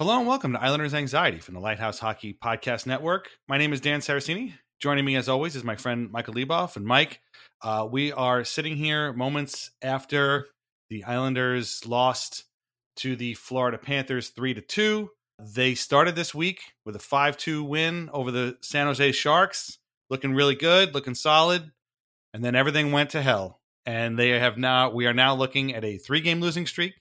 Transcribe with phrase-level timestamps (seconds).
[0.00, 3.30] Hello and welcome to Islanders Anxiety from the Lighthouse Hockey Podcast Network.
[3.48, 4.52] My name is Dan Saraceni.
[4.78, 6.76] Joining me, as always, is my friend Michael Leboff.
[6.76, 7.18] And Mike,
[7.64, 10.46] uh, we are sitting here moments after
[10.88, 12.44] the Islanders lost
[12.98, 15.10] to the Florida Panthers three to two.
[15.40, 19.78] They started this week with a five two win over the San Jose Sharks,
[20.10, 21.72] looking really good, looking solid,
[22.32, 23.58] and then everything went to hell.
[23.84, 26.92] And they have now we are now looking at a three game losing streak,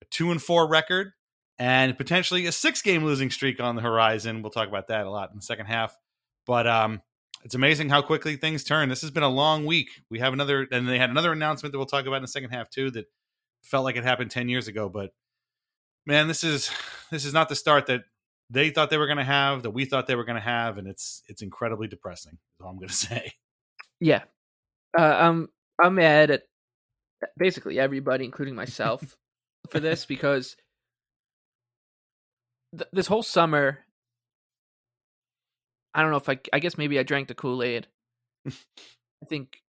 [0.00, 1.10] a two and four record
[1.58, 4.42] and potentially a six game losing streak on the horizon.
[4.42, 5.96] We'll talk about that a lot in the second half.
[6.46, 7.02] But um,
[7.44, 8.88] it's amazing how quickly things turn.
[8.88, 9.88] This has been a long week.
[10.10, 12.50] We have another, and they had another announcement that we'll talk about in the second
[12.50, 13.06] half too that
[13.62, 14.88] felt like it happened 10 years ago.
[14.88, 15.10] But
[16.06, 16.70] man, this is
[17.10, 18.02] this is not the start that
[18.48, 20.78] they thought they were going to have, that we thought they were going to have,
[20.78, 22.32] and it's it's incredibly depressing.
[22.32, 23.32] Is all I'm going to say.
[24.00, 24.22] Yeah,
[24.96, 25.48] uh, I'm
[25.82, 26.42] I'm mad at
[27.36, 29.16] basically everybody, including myself,
[29.70, 30.56] for this because
[32.72, 33.80] th- this whole summer,
[35.94, 37.86] I don't know if I, I guess maybe I drank the Kool Aid.
[38.46, 39.62] I think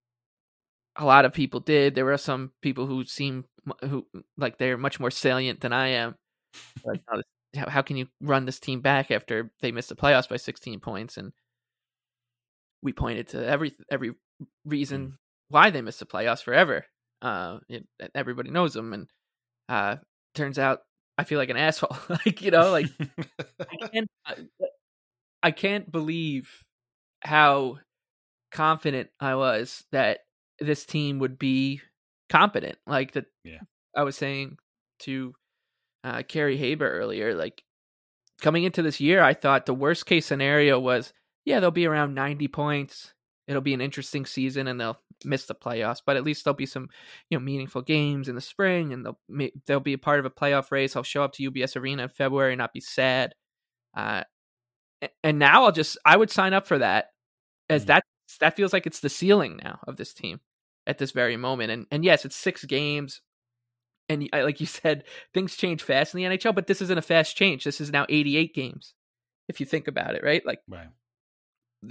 [0.96, 1.94] a lot of people did.
[1.94, 3.44] There were some people who seem
[3.82, 6.16] who like they're much more salient than I am.
[6.84, 7.22] Like, how,
[7.56, 10.80] how, how can you run this team back after they missed the playoffs by 16
[10.80, 11.16] points?
[11.16, 11.32] And
[12.82, 14.12] we pointed to every every
[14.64, 16.86] reason why they missed the playoffs forever.
[17.22, 19.08] Uh, it, everybody knows them, and
[19.68, 19.96] uh,
[20.34, 20.80] turns out
[21.18, 21.96] I feel like an asshole.
[22.08, 22.86] like you know, like
[23.60, 24.08] I can't,
[25.42, 26.64] I can't believe
[27.22, 27.78] how
[28.52, 30.20] confident I was that
[30.60, 31.82] this team would be
[32.30, 32.78] competent.
[32.86, 33.60] Like that, Yeah.
[33.96, 34.58] I was saying
[35.00, 35.34] to
[36.04, 37.62] uh, Carrie Haber earlier, like
[38.40, 41.12] coming into this year, I thought the worst case scenario was,
[41.44, 43.12] yeah, they'll be around 90 points.
[43.46, 46.66] It'll be an interesting season and they'll miss the playoffs, but at least there'll be
[46.66, 46.88] some,
[47.30, 49.18] you know, meaningful games in the spring and they'll
[49.66, 50.96] they'll be a part of a playoff race.
[50.96, 53.34] I'll show up to UBS Arena in February and not be sad.
[53.96, 54.22] Uh,
[55.22, 57.10] and now I'll just I would sign up for that
[57.68, 58.04] as that
[58.40, 60.40] that feels like it's the ceiling now of this team
[60.86, 61.70] at this very moment.
[61.70, 63.20] And and yes, it's six games.
[64.08, 65.04] And like you said,
[65.34, 67.64] things change fast in the NHL, but this isn't a fast change.
[67.64, 68.94] This is now 88 games.
[69.48, 70.44] If you think about it, right?
[70.44, 70.88] Like Right.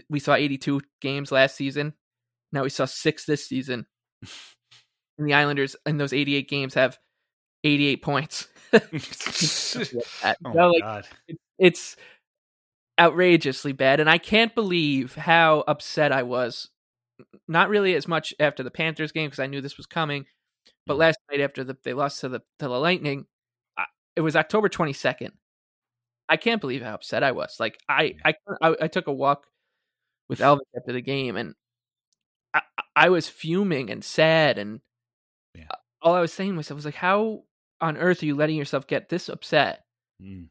[0.09, 1.93] we saw 82 games last season.
[2.51, 3.85] Now we saw six this season.
[5.17, 6.97] And the Islanders in those 88 games have
[7.63, 8.47] 88 points.
[8.73, 11.07] Oh my like, god.
[11.57, 11.95] it's
[12.99, 13.99] outrageously bad.
[13.99, 16.69] And I can't believe how upset I was.
[17.47, 20.25] Not really as much after the Panthers game because I knew this was coming,
[20.85, 20.99] but mm.
[20.99, 23.25] last night after the, they lost to the to the Lightning,
[23.77, 23.85] I,
[24.15, 25.31] it was October 22nd.
[26.29, 27.55] I can't believe how upset I was.
[27.59, 29.47] Like I I I, I took a walk
[30.29, 31.55] with Elvis after the game, and
[32.77, 34.81] I, I was fuming and sad, and
[35.55, 35.67] Yeah.
[36.01, 37.43] all I was saying to myself was like, how
[37.79, 39.83] on earth are you letting yourself get this upset
[40.21, 40.49] Mm.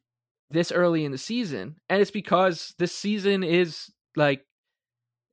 [0.51, 1.77] this early in the season?
[1.89, 4.45] And it's because this season is like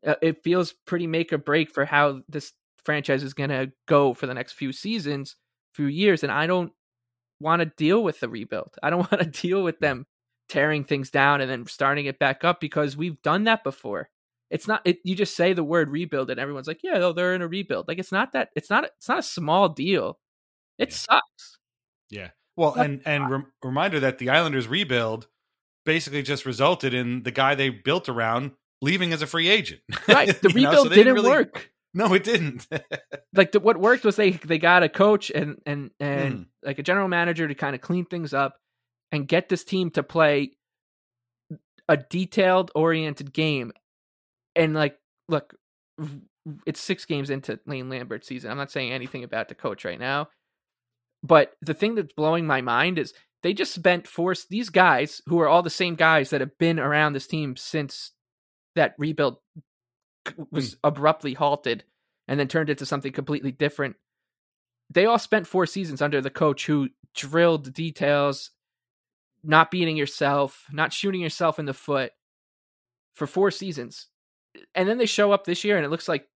[0.05, 2.51] uh, it feels pretty make or break for how this
[2.83, 5.35] franchise is going to go for the next few seasons,
[5.73, 6.73] few years, and I don't
[7.39, 8.75] want to deal with the rebuild.
[8.81, 10.05] I don't want to deal with them
[10.49, 14.09] tearing things down and then starting it back up because we've done that before.
[14.53, 17.33] It's not it, you just say the word rebuild and everyone's like, "Yeah, oh, they're
[17.33, 20.19] in a rebuild." Like it's not that it's not it's not a small deal.
[20.77, 20.95] It Yeah.
[20.95, 21.57] sucks.
[22.09, 22.29] Yeah.
[22.55, 25.27] Well, and and rem- reminder that the Islanders rebuild
[25.85, 28.51] basically just resulted in the guy they built around
[28.81, 29.81] leaving as a free agent.
[30.07, 30.27] Right.
[30.41, 31.71] The know, rebuild so didn't really- work.
[31.95, 32.67] No, it didn't.
[33.35, 36.45] like the, what worked was they they got a coach and and and Mm.
[36.63, 38.55] like a general manager to kind of clean things up
[39.11, 40.53] and get this team to play
[41.87, 43.71] a detailed oriented game
[44.55, 44.97] and like
[45.27, 45.55] look
[46.65, 48.51] it's six games into Lane Lambert's season.
[48.51, 50.27] I'm not saying anything about the coach right now.
[51.23, 53.13] But the thing that's blowing my mind is
[53.43, 56.79] they just spent force these guys who are all the same guys that have been
[56.79, 58.11] around this team since
[58.75, 59.37] that rebuild
[60.27, 60.43] c- hmm.
[60.51, 61.83] was abruptly halted
[62.27, 63.95] and then turned into something completely different.
[64.89, 68.51] They all spent four seasons under the coach who drilled details,
[69.43, 72.11] not beating yourself, not shooting yourself in the foot
[73.13, 74.07] for four seasons.
[74.75, 76.27] And then they show up this year and it looks like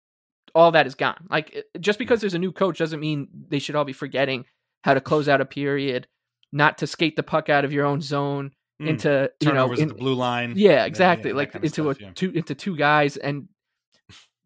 [0.54, 1.26] all that is gone.
[1.30, 4.44] Like just because there's a new coach doesn't mean they should all be forgetting
[4.84, 6.06] how to close out a period,
[6.52, 8.88] not to skate the puck out of your own zone Mm.
[8.88, 10.52] into you know in- the blue line.
[10.54, 11.30] yeah, Yeah, exactly.
[11.30, 12.10] yeah, like into stuff, a yeah.
[12.14, 13.48] two into two guys and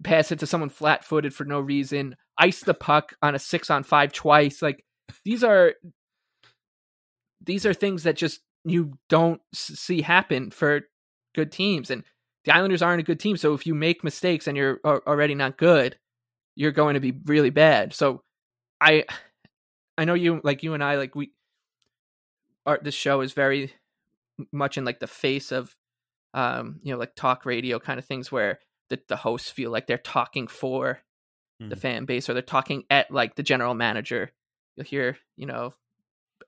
[0.05, 2.15] pass it to someone flat footed for no reason.
[2.39, 4.63] Ice the puck on a six on five twice.
[4.63, 4.85] Like
[5.25, 5.75] these are
[7.45, 10.83] these are things that just you don't see happen for
[11.35, 11.91] good teams.
[11.91, 12.05] And
[12.45, 13.37] the Islanders aren't a good team.
[13.37, 15.97] So if you make mistakes and you're already not good,
[16.57, 17.93] you're going to be really bad.
[17.95, 18.23] So
[18.81, 19.05] I
[19.99, 21.33] I know you like you and I like we
[22.67, 23.73] our this show is very
[24.53, 25.75] much in like the face of
[26.35, 28.59] um you know like talk radio kind of things where
[28.89, 31.01] the, the hosts feel like they're talking for
[31.59, 31.79] the Mhm.
[31.79, 34.31] fan base or they're talking at like the general manager
[34.77, 35.75] you'll hear you know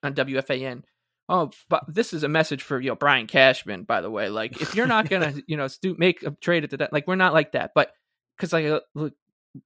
[0.02, 0.84] on wfan
[1.32, 4.28] oh but this is a message for you know brian cashman by the way.
[4.28, 5.66] Like if you're not gonna you know
[5.98, 7.72] make a trade at the like we're not like that.
[7.74, 7.92] But
[8.36, 9.14] because like uh, look,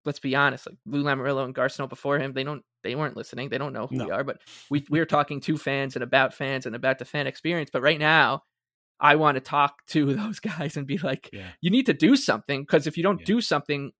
[0.04, 3.16] let's be honest like lou Lamoriello and Garth Snow before him they don't they weren't
[3.16, 3.48] listening.
[3.48, 4.40] They don't know who we are but
[4.70, 7.70] we we're talking to fans and about fans and about the fan experience.
[7.72, 8.44] But right now
[8.98, 11.48] i want to talk to those guys and be like Yeah.
[11.60, 13.26] you need to do something because if you don't Yeah.
[13.26, 13.92] do something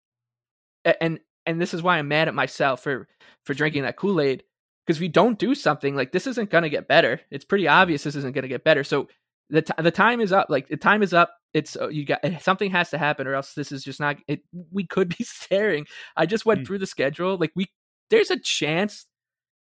[1.00, 3.06] and and this is why i'm mad at myself for
[3.44, 4.42] for drinking that kool-aid
[4.87, 7.21] because if we don't do something like this isn't going to get better.
[7.31, 8.85] It's pretty obvious this isn't going to get better.
[8.85, 9.09] So
[9.50, 11.33] the, t- the time is up like the time is up.
[11.55, 14.41] It's uh, you got something has to happen or else this is just not it
[14.73, 15.87] we could be staring.
[16.17, 16.67] I just went Mm.
[16.67, 17.37] through the schedule.
[17.37, 17.67] Like we
[18.11, 19.06] there's a chance.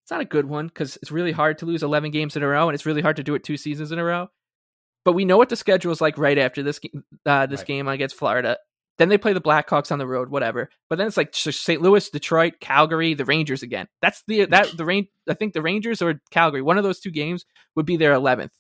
[0.04, 2.48] It's not a good one because it's really hard to lose 11 games in a
[2.48, 4.28] row and it's really hard to do it two seasons in a row.
[5.04, 6.80] But we know what the schedule is like right after this
[7.26, 7.66] uh, this Right.
[7.66, 8.58] game against Florida.
[9.00, 10.68] Then they play the Blackhawks on the road, whatever.
[10.90, 11.80] But then it's like St.
[11.80, 13.88] Louis, Detroit, Calgary, the Rangers again.
[14.02, 15.06] That's the that the rain.
[15.26, 18.52] I think the Rangers or Calgary, one of those two games would be their eleventh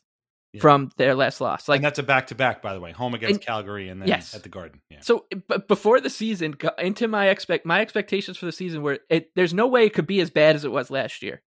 [0.54, 0.62] Yeah.
[0.62, 1.68] from their last loss.
[1.68, 2.90] Like and that's a back to back, by the way.
[2.92, 4.34] Home against And- Calgary and then Yes.
[4.34, 4.80] at the Garden.
[4.90, 5.00] Yeah.
[5.02, 9.30] so, but before the season, into my expect my expectations for the season were it.
[9.36, 11.42] There's no way it could be as bad as it was last year.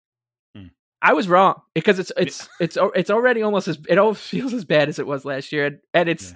[0.54, 0.66] Hmm.
[1.00, 4.66] I was wrong because it's it's it's it's already almost as it all feels as
[4.66, 6.34] bad as it was last year, and, and it's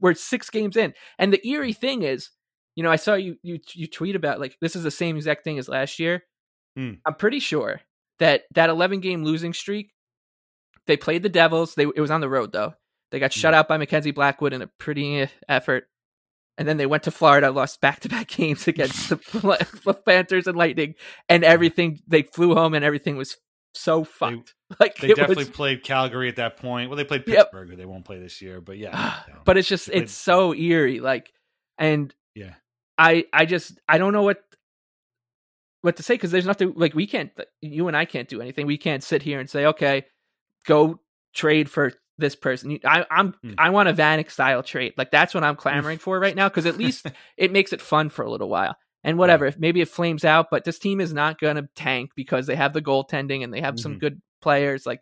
[0.00, 0.94] we're six games in.
[1.18, 2.30] And the eerie thing is,
[2.74, 5.44] you know, I saw you you you tweet about like this is the same exact
[5.44, 6.24] thing as last year.
[6.76, 6.92] Hmm.
[7.04, 7.80] I'm pretty sure
[8.18, 9.92] that that 11 game losing streak,
[10.86, 11.74] they played the Devils.
[11.74, 12.74] They it was on the road though.
[13.10, 15.84] They got shut out by Mackenzie Blackwood in a pretty eh, effort.
[16.56, 20.56] And then they went to Florida, lost back to back games against the Panthers and
[20.56, 20.94] Lightning,
[21.28, 22.00] and everything.
[22.06, 23.36] They flew home, and everything was
[23.74, 24.54] so fucked.
[24.80, 26.90] like They it definitely was, played Calgary at that point.
[26.90, 27.36] Well, they played Yep.
[27.46, 28.60] Pittsburgh, who they won't play this year.
[28.60, 28.90] But yeah,
[29.28, 29.34] yeah.
[29.44, 31.00] but it's just They played- it's so eerie.
[31.00, 31.32] Like,
[31.78, 32.54] and yeah.
[32.98, 34.42] I I just I don't know what
[35.80, 38.66] what to say because there's nothing like we can't you and I can't do anything.
[38.66, 40.04] We can't sit here and say okay,
[40.66, 41.00] go
[41.34, 42.78] trade for this person.
[42.84, 43.54] I I'm Hmm.
[43.58, 44.92] I want a Vanek style trade.
[44.96, 48.10] Like that's what I'm clamoring for right now because at least it makes it fun
[48.10, 48.76] for a little while.
[49.04, 52.10] And whatever, if maybe it flames out, but this team is not going to tank
[52.14, 54.00] because they have the goaltending and they have some Mhm.
[54.00, 54.86] good players.
[54.86, 55.00] Like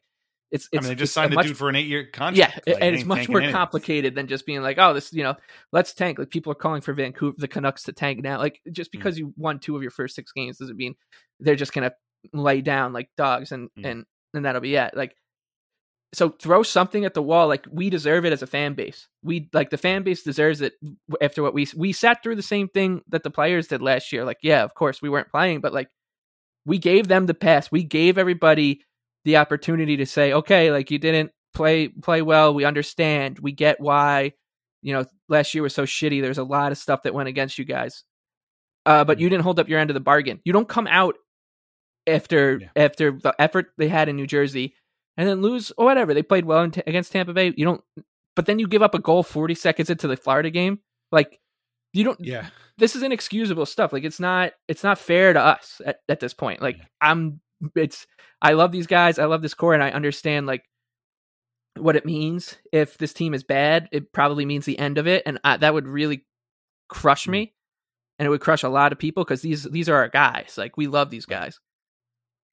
[0.50, 2.07] it's I it's mean, they just signed the much- dude for an eight year yeah,
[2.11, 2.66] contract.
[2.66, 3.54] Like, and it's much more anything.
[3.54, 5.37] complicated than just being like, oh, this, you know,
[5.71, 6.19] let's tank.
[6.19, 8.38] Like people are calling for Vancouver, the Canucks to tank now.
[8.38, 10.95] Like just because you won two of your first six games doesn't mean
[11.38, 11.92] they're just gonna
[12.33, 13.85] lay down like dogs and Mm.
[13.87, 14.04] and
[14.35, 14.97] and that'll be it.
[14.97, 15.14] Like
[16.12, 17.46] so throw something at the wall.
[17.46, 19.08] Like we deserve it as a fan base.
[19.22, 20.74] We like the fan base deserves it
[21.20, 24.24] after what we we sat through the same thing that the players did last year.
[24.24, 25.88] Like, yeah, of course we weren't playing, but like
[26.66, 27.70] we gave them the pass.
[27.70, 28.82] We gave everybody
[29.24, 32.54] the opportunity to say, okay, like you didn't play play well.
[32.54, 33.38] We understand.
[33.38, 34.32] We get why.
[34.82, 36.22] You know, last year was so shitty.
[36.22, 38.02] There's a lot of stuff that went against you guys.
[38.86, 40.40] Uh, but you didn't hold up your end of the bargain.
[40.44, 41.16] You don't come out
[42.06, 42.68] after Yeah.
[42.76, 44.74] after the effort they had in New Jersey
[45.16, 46.14] and then lose or whatever.
[46.14, 47.52] They played well in t- against Tampa Bay.
[47.56, 47.82] You don't,
[48.36, 50.80] but then you give up a goal 40 seconds into the Florida game.
[51.12, 51.38] Like
[51.92, 52.18] you don't.
[52.24, 52.46] Yeah.
[52.78, 53.92] This is inexcusable stuff.
[53.92, 54.52] Like it's not.
[54.68, 56.62] It's not fair to us at, at this point.
[56.62, 56.84] Like Yeah.
[57.00, 57.40] I'm.
[57.74, 58.06] It's.
[58.40, 59.18] I love these guys.
[59.18, 60.64] I love this core, and I understand like
[61.76, 62.56] what it means.
[62.72, 65.74] If this team is bad, it probably means the end of it, and I, that
[65.74, 66.24] would really
[66.88, 67.30] crush Mm.
[67.32, 67.54] me.
[68.18, 70.54] And it would crush a lot of people because these these are our guys.
[70.58, 71.58] Like we love these guys.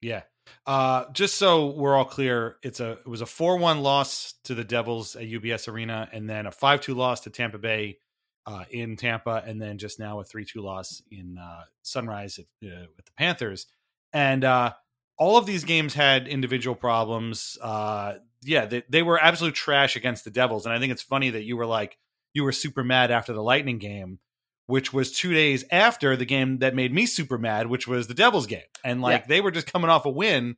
[0.02, 0.24] Yeah.
[0.66, 4.56] Uh, just so we're all clear, it's a it was a four one loss to
[4.56, 8.00] the Devils at UBS Arena, and then a five two loss to Tampa Bay
[8.46, 12.46] uh, in Tampa, and then just now a three two loss in uh, Sunrise at,
[12.68, 13.68] uh, with the Panthers.
[14.14, 14.74] And uh,
[15.18, 17.58] all of these games had individual problems.
[17.62, 21.30] Uh, yeah, they, they were absolute trash against the Devils, and I think it's funny
[21.32, 21.98] that you were like
[22.34, 24.20] you were super mad after the Lightning game.
[24.68, 28.14] Which was two days after the game that made me super mad, which was the
[28.14, 28.62] Devils game.
[28.84, 29.28] And like Yeah.
[29.28, 30.58] they were just coming off a win.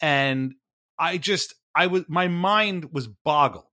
[0.00, 0.54] And
[0.98, 3.64] I just, I was, my mind was boggled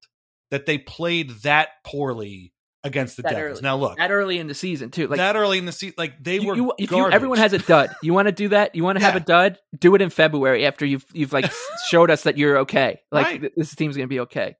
[0.52, 2.54] that they played that poorly
[2.86, 3.52] against the That Devils.
[3.58, 3.62] early.
[3.62, 5.08] Now, look, That early in the season too.
[5.08, 6.56] Like that early in the season, like they you, were.
[6.56, 7.94] you- if you, everyone has a dud.
[8.02, 8.76] You want to do that?
[8.76, 9.58] You want to have a dud?
[9.78, 11.52] Do it in February after you've you've like
[11.90, 13.02] showed us that you're okay.
[13.12, 13.52] Like Right.
[13.56, 14.56] this team's gonna be okay.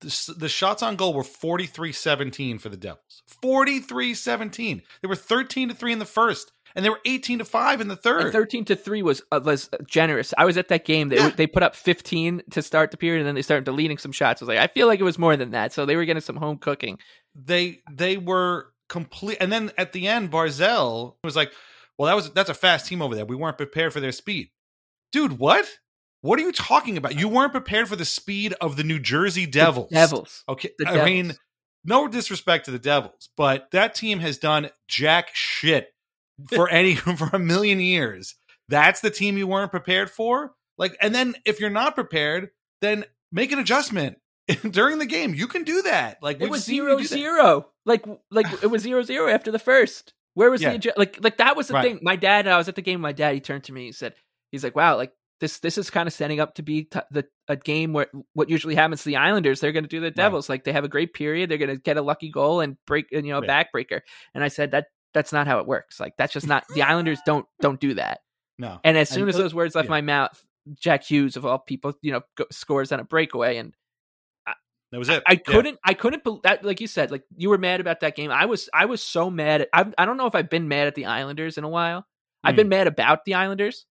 [0.00, 3.22] The, the shots on goal were 43-17 for the Devils.
[3.42, 4.82] 43-17.
[5.02, 7.88] They were 13 to 3 in the first and they were 18 to 5 in
[7.88, 8.32] the And third.
[8.32, 10.34] Thirteen to three was uh, was generous.
[10.36, 11.08] I was at that game.
[11.08, 11.28] They Yeah.
[11.30, 14.42] they put up fifteen to start the period, and then they started deleting some shots.
[14.42, 15.72] I was like, I feel like it was more than that.
[15.72, 16.98] So they were getting some home cooking.
[17.32, 21.52] they they were complete and then at the end Barzal was like,
[21.96, 23.24] "Well, that was that's a fast team over there.
[23.24, 24.48] We weren't prepared for their speed."
[25.12, 25.78] Dude, what?
[26.24, 27.18] What are you talking about?
[27.20, 29.90] You weren't prepared for the speed of the New Jersey Devils.
[29.90, 30.42] The Devils.
[30.48, 30.70] Okay.
[30.78, 31.34] The I mean,
[31.84, 35.92] no disrespect to the Devils, but that team has done jack shit
[36.54, 38.36] for any for a million years.
[38.70, 40.52] That's the team you weren't prepared for.
[40.78, 42.48] Like, and then if you're not prepared,
[42.80, 44.16] then make an adjustment
[44.70, 45.34] during the game.
[45.34, 46.22] You can do that.
[46.22, 47.66] Like It was zero zero.
[47.84, 50.14] Like like it was zero zero after the first.
[50.32, 50.74] Where was Yeah.
[50.78, 51.82] the like like that was the Right.
[51.84, 51.98] thing.
[52.00, 53.02] My dad, I was at the game.
[53.02, 53.84] My dad, he turned to me.
[53.84, 54.14] He said,
[54.50, 57.26] "He's like, wow, like this this is kind of setting up to be t- the
[57.48, 59.60] a game where what usually happens to the Islanders.
[59.60, 60.48] They're going to do the Devils.
[60.48, 61.50] Like they have a great period.
[61.50, 63.64] They're going to get a lucky goal and break you know a Yeah.
[63.64, 64.00] backbreaker."
[64.34, 65.98] And I said that that's not how it works.
[66.00, 68.20] Like that's just not the Islanders don't don't do that.
[68.58, 68.78] No.
[68.84, 69.90] And as soon And as those words left yeah.
[69.90, 70.40] my mouth,
[70.78, 73.74] Jack Hughes of all people, you know, go, scores on a breakaway and
[74.92, 75.22] that was it.
[75.26, 75.38] I Yeah.
[75.38, 75.78] couldn't.
[75.84, 76.22] I couldn't.
[76.22, 78.30] bel that like you said, like you were mad about that game.
[78.30, 78.68] I was.
[78.72, 79.62] I was so mad.
[79.62, 79.92] At, I.
[79.98, 82.06] I don't know if I've been mad at the Islanders in a while.
[82.44, 82.58] I've Hmm.
[82.58, 83.86] been mad about the Islanders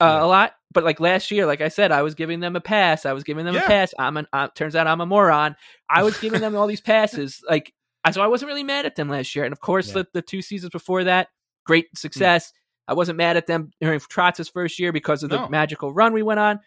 [0.00, 0.24] uh, Yeah.
[0.24, 3.06] a lot, but like last year, like I said, I was giving them a pass.
[3.06, 3.64] I was giving them Yeah.
[3.64, 3.94] a pass.
[3.98, 4.26] I'm an.
[4.32, 5.56] Uh, turns out I'm a moron.
[5.88, 7.42] I was giving them all these passes.
[7.48, 7.72] Like
[8.04, 9.44] I- so, I wasn't really mad at them last year.
[9.44, 9.94] And of course, Yeah.
[10.02, 11.28] the the two seasons before that,
[11.64, 12.52] great success.
[12.88, 15.48] I wasn't mad at them during Trotz's first year because of the No.
[15.48, 16.60] magical run we went on.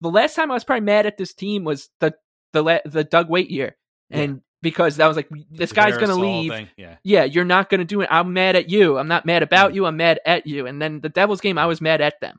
[0.00, 2.14] The last time I was probably mad at this team was the
[2.52, 3.76] the la- the Doug Weight year,
[4.10, 6.50] and because that was like this The guy's gonna leave.
[6.52, 6.96] thing, Yeah.
[7.04, 8.08] Yeah, you're not gonna do it.
[8.10, 8.98] I'm mad at you.
[8.98, 9.74] I'm not mad about Mm.
[9.76, 9.86] you.
[9.86, 10.66] I'm mad at you.
[10.66, 12.38] And then the Devils game, I was mad at them.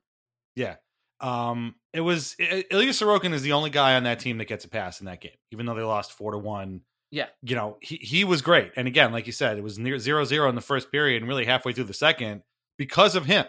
[0.56, 0.76] Yeah.
[1.20, 4.70] Um, it was Ilya Sorokin is the only guy on that team that gets a
[4.70, 6.82] pass in that game, even though they lost four to one.
[7.12, 7.28] Yeah.
[7.44, 8.72] You know, he, he was great.
[8.76, 11.30] And again, like you said, it was near zero zero in the first period and
[11.30, 12.42] really halfway through the second
[12.78, 13.46] because of him.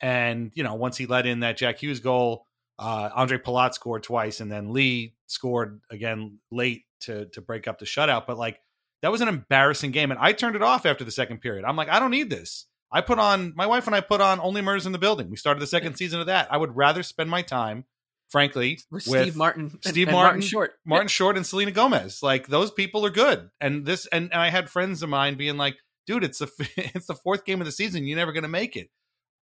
[0.00, 2.46] And, you know, once he let in that Jack Hughes goal,
[2.78, 7.78] uh, Ondrej Palat scored twice and then Lee scored again late to to break up
[7.78, 8.26] the shutout.
[8.26, 8.58] But like
[9.02, 10.10] that was an embarrassing game.
[10.10, 11.64] And I turned it off after the second period.
[11.64, 12.66] I'm like, I don't need this.
[12.94, 15.28] I put on my wife and I put on Only Murders in the Building.
[15.28, 16.46] We started the second season of that.
[16.52, 17.84] I would rather spend my time,
[18.28, 20.74] frankly, With Steve Martin, Steve and Martin, Short.
[20.86, 22.22] Martin Short, and Selena Gomez.
[22.22, 23.50] Like those people are good.
[23.60, 25.74] And this, and, and I had friends of mine being like,
[26.06, 28.06] "Dude, it's the it's the fourth game of the season.
[28.06, 28.90] You're never going to make it."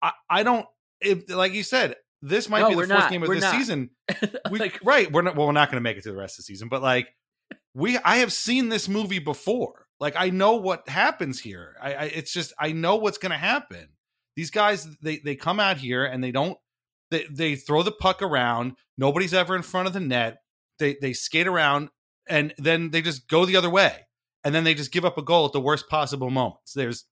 [0.00, 0.64] I I don't.
[1.00, 3.10] If, like you said, this might No, be the fourth not.
[3.10, 3.90] game of the season.
[4.50, 5.10] We, like, right.
[5.10, 5.34] We're not.
[5.34, 6.68] Well, we're not going to make it to the rest of the season.
[6.68, 7.08] But like,
[7.74, 9.86] we, I have seen this movie before.
[10.00, 11.76] Like, I know what happens here.
[11.80, 13.88] I, I it's just I know what's going to happen.
[14.34, 16.58] These guys, they they come out here and they don't.
[17.10, 18.76] They they throw the puck around.
[18.96, 20.38] Nobody's ever in front of the net.
[20.78, 21.90] They they skate around
[22.28, 24.06] and then they just go the other way.
[24.42, 26.72] And then they just give up a goal at the worst possible moments.
[26.72, 27.04] There's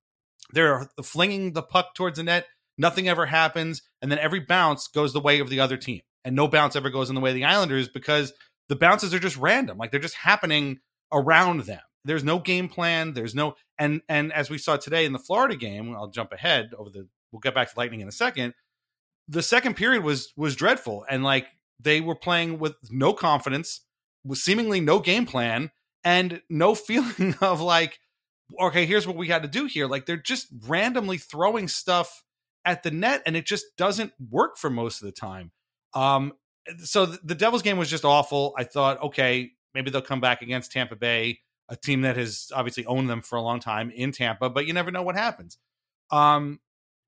[0.52, 2.47] they're flinging the puck towards the net.
[2.78, 6.37] Nothing ever happens, and then every bounce goes the way of the other team, and
[6.37, 8.33] no bounce ever goes in the way of the Islanders because
[8.68, 10.78] the bounces are just random, like they're just happening
[11.12, 11.80] around them.
[12.09, 13.12] There's no game plan.
[13.12, 16.71] There's no and and as we saw today in the Florida game, I'll jump ahead
[16.77, 17.07] over the.
[17.31, 18.55] We'll get back to Lightning in a second.
[19.29, 21.49] The second period was was dreadful, and like
[21.79, 23.83] they were playing with no confidence,
[24.25, 25.71] with seemingly no game plan,
[26.03, 27.99] and no feeling of like,
[28.59, 29.87] okay, here's what we got to do here.
[29.87, 32.25] Like they're just randomly throwing stuff
[32.65, 35.53] at the net, and it just doesn't work for most of the time.
[35.93, 36.33] Um,
[36.79, 38.55] so the Devils game was just awful.
[38.57, 42.87] I thought, okay, maybe they'll come back against Tampa Bay, a team that has obviously
[42.87, 45.59] owned them for a long time in Tampa, but you never know what happens.
[46.11, 46.61] Um,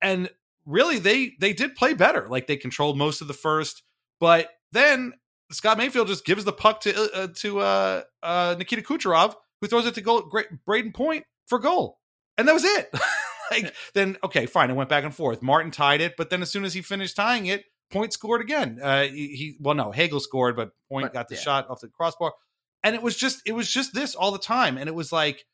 [0.02, 0.30] and
[0.66, 2.28] really, they they did play better.
[2.28, 3.82] Like they controlled most of the first,
[4.18, 5.14] but then
[5.50, 9.66] Scott Mayfield just gives the puck to uh, uh to uh, uh, Nikita Kucherov, who
[9.66, 11.98] throws it to goal, Great Brayden Point for goal,
[12.38, 12.90] and that was it.
[13.50, 14.70] like then, okay, fine.
[14.70, 15.42] It went back and forth.
[15.42, 18.78] Martin tied it, but then as soon as he finished tying it, Point scored again.
[18.80, 21.40] Uh, he, he well, no, Hagel scored, but Point but, got the yeah.
[21.40, 22.32] shot off the crossbar,
[22.82, 25.44] and it was just it was just this all the time, and it was like,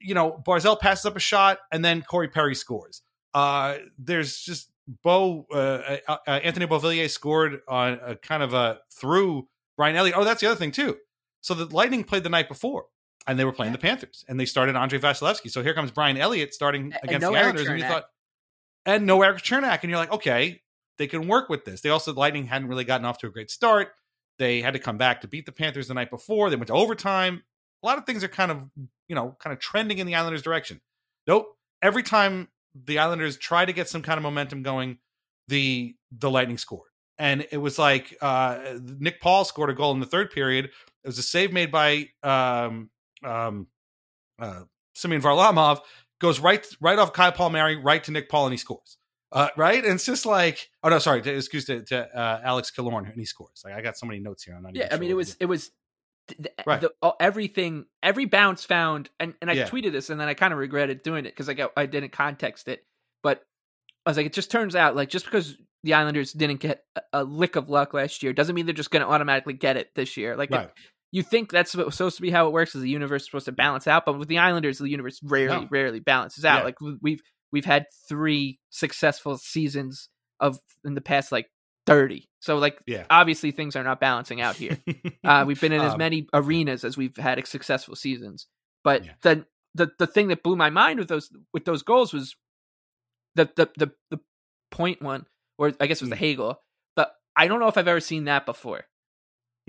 [0.00, 3.02] you know, Barzal passes up a shot, and then Corey Perry scores.
[3.32, 4.70] Uh, there's just
[5.02, 10.16] Bo uh, uh, uh, Anthony Beauvillier scored on a kind of a through Brian Elliott.
[10.16, 10.96] Oh, that's the other thing too.
[11.40, 12.86] So the Lightning played the night before,
[13.26, 15.50] and they were playing the Panthers, and they started Andrei Vasilevskiy.
[15.50, 18.04] So here comes Brian Elliott starting against no the Islanders, and you thought,
[18.86, 20.62] and no Erik Cernak, and you're like, okay,
[20.98, 21.80] they can work with this.
[21.80, 23.88] They also Lightning hadn't really gotten off to a great start.
[24.38, 26.50] They had to come back to beat the Panthers the night before.
[26.50, 27.42] They went to overtime.
[27.82, 28.68] A lot of things are kind of
[29.08, 30.80] you know kind of trending in the Islanders' direction.
[31.26, 31.56] Nope.
[31.82, 34.98] Every time the Islanders try to get some kind of momentum going,
[35.48, 36.88] the the Lightning scored,
[37.18, 40.66] and it was like uh, Nick Paul scored a goal in the third period.
[40.66, 42.90] It was a save made by um,
[43.22, 43.66] um,
[44.38, 44.62] uh,
[44.94, 45.80] Semyon Varlamov.
[46.20, 48.96] Goes right right off Kyle Palmieri right to Nick Paul, and he scores.
[49.32, 49.84] Uh, right?
[49.84, 53.18] And it's just like, oh no, sorry, to, excuse to, to uh, Alex Killorn, and
[53.18, 53.62] he scores.
[53.64, 54.54] Like I got so many notes here.
[54.54, 55.70] I'm not yeah, I mean, sure it was it was
[56.38, 56.80] the, right.
[56.80, 59.66] the, all, everything, every bounce found, and, and I yeah.
[59.66, 62.12] tweeted this, and then I kind of regretted doing it because I got I didn't
[62.12, 62.84] context it,
[63.22, 63.42] but
[64.06, 67.02] I was like, it just turns out like just because the Islanders didn't get a,
[67.14, 69.90] a lick of luck last year doesn't mean they're just going to automatically get it
[69.94, 70.36] this year.
[70.36, 70.50] Like.
[70.50, 70.66] Right.
[70.66, 70.72] It,
[71.10, 72.74] you think that's supposed to be how it works?
[72.74, 74.04] Is the universe supposed to balance out?
[74.04, 75.68] But with the Islanders, the universe rarely, no.
[75.70, 76.58] rarely balances out.
[76.58, 76.64] Yeah.
[76.64, 77.22] Like we've
[77.54, 80.08] we've had three successful seasons
[80.40, 81.46] of in the past like
[81.86, 83.04] 30 so like yeah.
[83.08, 84.76] obviously things are not balancing out here
[85.22, 88.48] uh, we've been in as um, many arenas as we've had successful seasons
[88.82, 89.12] but yeah.
[89.22, 92.34] the, the the thing that blew my mind with those with those goals was
[93.36, 94.20] the the the, the
[94.72, 95.24] point one
[95.56, 96.18] or i guess it was the mm.
[96.18, 96.60] hagel
[96.96, 98.84] but i don't know if i've ever seen that before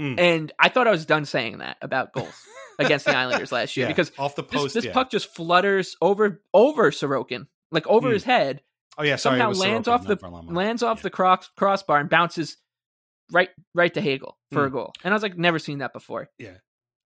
[0.01, 0.19] mm.
[0.19, 2.33] and i thought i was done saying that about goals
[2.79, 5.95] against the islanders last year yeah, because off the post this, this puck just flutters
[6.01, 8.13] over over sorokin like over mm.
[8.13, 8.61] his head.
[8.97, 11.03] Oh yeah, sorry, somehow lands off the lands off yeah.
[11.03, 12.57] the cross crossbar and bounces
[13.31, 14.67] right right to Hagel for mm.
[14.67, 14.93] a goal.
[15.03, 16.29] And I was like, never seen that before.
[16.39, 16.55] Yeah.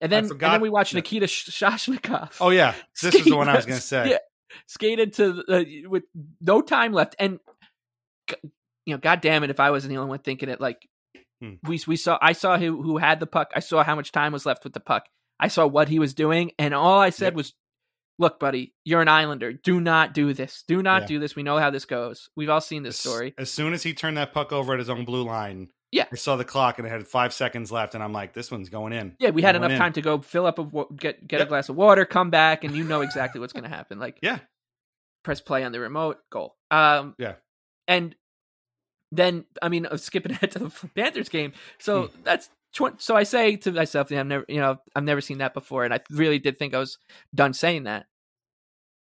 [0.02, 1.00] And then and then we watched yeah.
[1.00, 2.38] Nikita Soshnikov.
[2.40, 4.12] Oh yeah, this is the one I was going to say.
[4.12, 4.18] Yeah,
[4.68, 6.04] skated to uh, with
[6.40, 7.40] no time left, and
[8.86, 10.88] you know, god damn it, if I wasn't the only one thinking it, like
[11.42, 11.56] hmm.
[11.64, 13.52] we we saw, I saw who who had the puck.
[13.54, 15.04] I saw how much time was left with the puck.
[15.38, 17.36] I saw what he was doing, and all I said yep.
[17.36, 17.54] was
[18.20, 19.54] look, buddy, you're an Islander.
[19.54, 20.64] Do not do this.
[20.68, 21.08] Do not yeah.
[21.08, 21.36] do this.
[21.36, 22.30] We know how this goes.
[22.36, 23.34] We've all seen this as, story.
[23.38, 26.16] As soon as he turned that puck over at his own blue line, yeah, I
[26.16, 28.94] saw the clock and it had five seconds left, and I'm like, this one's going
[28.94, 29.16] in.
[29.20, 29.78] Yeah, we had enough in.
[29.80, 30.64] time to go fill up a
[30.96, 31.48] get get yep.
[31.48, 33.98] a glass of water, come back, and you know exactly what's going to happen.
[33.98, 34.40] Like, yeah,
[35.24, 36.56] press play on the remote, goal.
[36.70, 37.36] Um, yeah,
[37.88, 38.16] and
[39.12, 41.54] then I mean, skipping ahead to the Panthers game.
[41.80, 42.24] So hmm.
[42.72, 45.94] So I say to myself, I've never, you know, I've never seen that before, and
[45.94, 46.98] I really did think I was
[47.34, 48.06] done saying that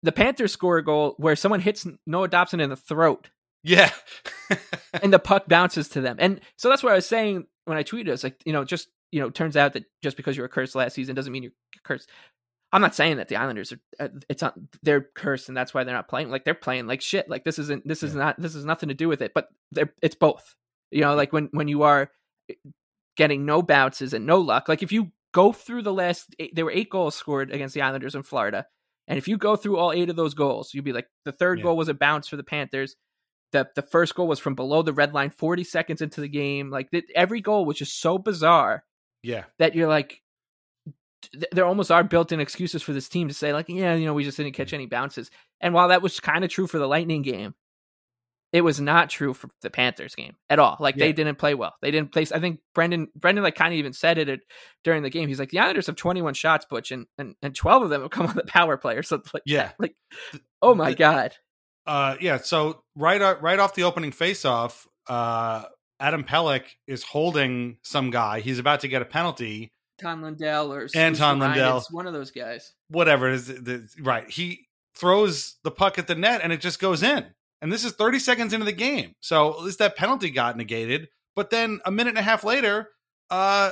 [0.06, 3.30] the Panthers score a goal where someone hits Noah Dobson in the throat.
[3.64, 3.90] Yeah.
[5.02, 6.18] and the puck bounces to them.
[6.20, 8.10] And so that's what I was saying when I tweeted.
[8.10, 10.76] It's like, you know, just, you know, turns out that just because you were cursed
[10.76, 11.52] last season doesn't mean you're
[11.84, 12.10] cursed.
[12.72, 15.84] I'm not saying that the Islanders are, uh, it's not, they're cursed and that's why
[15.84, 16.30] they're not playing.
[16.30, 17.28] Like they're playing like shit.
[17.28, 18.20] Like this isn't, this is yeah.
[18.20, 20.56] not, this is nothing to do with it, but they're, it's both.
[20.92, 22.12] You know, like when, when you are
[23.16, 26.66] getting no bounces and no luck, like if you go through the last, eight, there
[26.66, 28.66] were eight goals scored against the Islanders in Florida
[29.08, 31.60] and if you go through all eight of those goals, you'd be like, the third
[31.60, 31.64] yeah.
[31.64, 32.96] goal was a bounce for the Panthers.
[33.52, 36.72] The the first goal was from below the red line, 40 seconds into the game.
[36.72, 38.84] Like every goal was just so bizarre.
[39.22, 39.44] Yeah.
[39.60, 40.22] That you're like,
[41.52, 44.24] there almost are built-in excuses for this team to say like, yeah, you know, we
[44.24, 44.76] just didn't catch mm.
[44.76, 45.30] any bounces.
[45.62, 47.54] And while that was kind of true for the Lightning game,
[48.56, 50.78] it was not true for the Panthers game at all.
[50.80, 51.08] Like yeah.
[51.08, 51.74] they didn't play well.
[51.82, 52.26] They didn't play.
[52.34, 54.40] I think Brendan Brendan like kind of even said it
[54.86, 55.28] during the game.
[55.28, 58.12] He's like the Islanders have 21 shots, Butch, and and, and 12 of them have
[58.12, 59.64] come on the power play or something like yeah.
[59.68, 59.76] That.
[59.80, 59.96] Like
[60.62, 61.34] oh my the, god.
[61.86, 62.38] Uh yeah.
[62.38, 65.66] So right uh, right off the opening faceoff, uh
[66.00, 68.40] Adam Pelech is holding some guy.
[68.40, 69.74] He's about to get a penalty.
[70.00, 71.78] Ton Lindell or Anton Ryan, Lindell.
[71.80, 72.74] It's one of those guys.
[72.88, 74.30] Whatever it is, the, right?
[74.30, 77.26] He throws the puck at the net and it just goes in.
[77.66, 81.08] And this is 30 seconds into the game, so at least that penalty got negated.
[81.36, 82.90] But then a minute and a half later,
[83.32, 83.72] uh,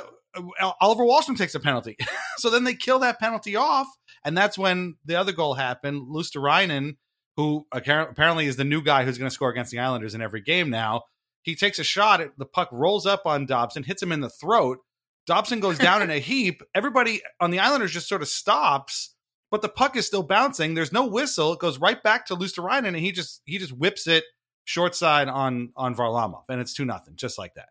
[0.82, 1.95] Oliver Wahlstrom takes a penalty.
[2.38, 3.86] so then they kill that penalty off,
[4.25, 6.08] and that's when the other goal happened.
[6.08, 6.95] Luostarinen,
[7.38, 10.41] who apparently is the new guy who's going to score against the Islanders in every
[10.41, 11.03] game now,
[11.43, 12.19] he takes a shot.
[12.36, 14.79] The puck rolls up on Dobson, hits him in the throat.
[15.27, 16.63] Dobson goes down in a heap.
[16.73, 19.12] Everybody on the Islanders just sort of stops,
[19.54, 20.74] but the puck is still bouncing.
[20.74, 21.54] There's no whistle.
[21.54, 24.24] It goes right back to Luostarinen, and he just he just whips it
[24.63, 27.70] short side on on Varlamov, and it's two nothing, just like that.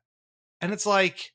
[0.61, 1.33] And it's like,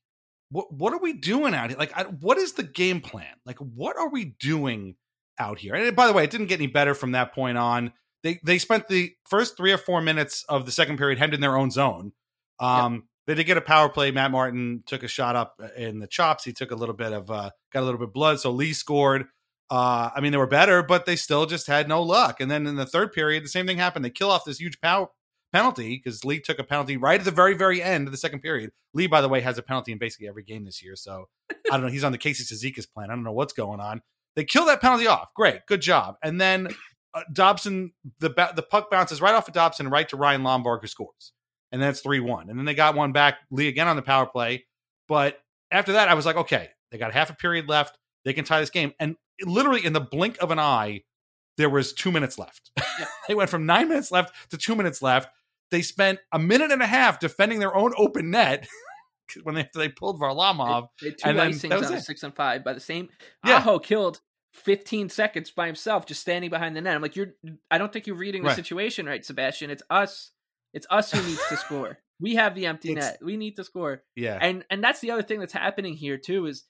[0.49, 1.77] what what are we doing out here?
[1.77, 3.33] Like, I, what is the game plan?
[3.45, 4.95] Like, what are we doing
[5.37, 5.75] out here?
[5.75, 7.91] And by the way, it didn't get any better from that point on.
[8.23, 11.41] They they spent the first three or four minutes of the second period hemmed in
[11.41, 12.13] their own zone.
[12.61, 13.01] Um, yep.
[13.27, 14.11] They did get a power play.
[14.11, 16.45] Matt Martin took a shot up in the chops.
[16.45, 18.39] He took a little bit of uh, got a little bit of blood.
[18.39, 19.25] So Lee scored.
[19.69, 22.39] Uh, I mean, they were better, but they still just had no luck.
[22.39, 24.05] And then in the third period, the same thing happened.
[24.05, 25.09] They kill off this huge power
[25.51, 28.41] penalty because Lee took a penalty right at the very, very end of the second
[28.41, 28.71] period.
[28.93, 30.95] Lee, by the way, has a penalty in basically every game this year.
[30.95, 31.87] So I don't know.
[31.87, 33.09] He's on the Casey Cizikas plan.
[33.09, 34.01] I don't know what's going on.
[34.35, 35.33] They kill that penalty off.
[35.33, 36.15] Great, good job.
[36.23, 36.69] And then
[37.13, 40.87] uh, Dobson, the the puck bounces right off of Dobson, right to Ryan Lomberg, who
[40.87, 41.33] scores
[41.71, 42.49] and then it's 3 1.
[42.49, 44.65] And then they got one back, Lee again on the power play.
[45.07, 45.39] But
[45.71, 47.97] after that, I was like, okay, they got half a period left.
[48.25, 48.93] They can tie this game.
[48.99, 51.03] And literally in the blink of an eye,
[51.57, 52.71] there was two minutes left.
[53.27, 55.29] they went from nine minutes left to two minutes left.
[55.71, 58.67] They spent a minute and a half defending their own open net
[59.43, 60.89] when they they pulled Varlamov.
[61.01, 63.09] They, they two and icings on a six and five by the same.
[63.45, 63.57] Yeah.
[63.57, 64.21] Aho killed
[64.53, 66.95] 15 seconds by himself just standing behind the net.
[66.95, 67.33] I'm like, you're.
[67.69, 68.55] I don't think you're reading the right.
[68.55, 69.69] situation right, Sebastian.
[69.69, 70.31] It's us
[70.73, 71.97] it's us who needs to score.
[72.19, 73.17] We have the empty it's, net.
[73.21, 74.03] We need to score.
[74.15, 74.37] Yeah.
[74.39, 76.63] And and that's the other thing that's happening here too is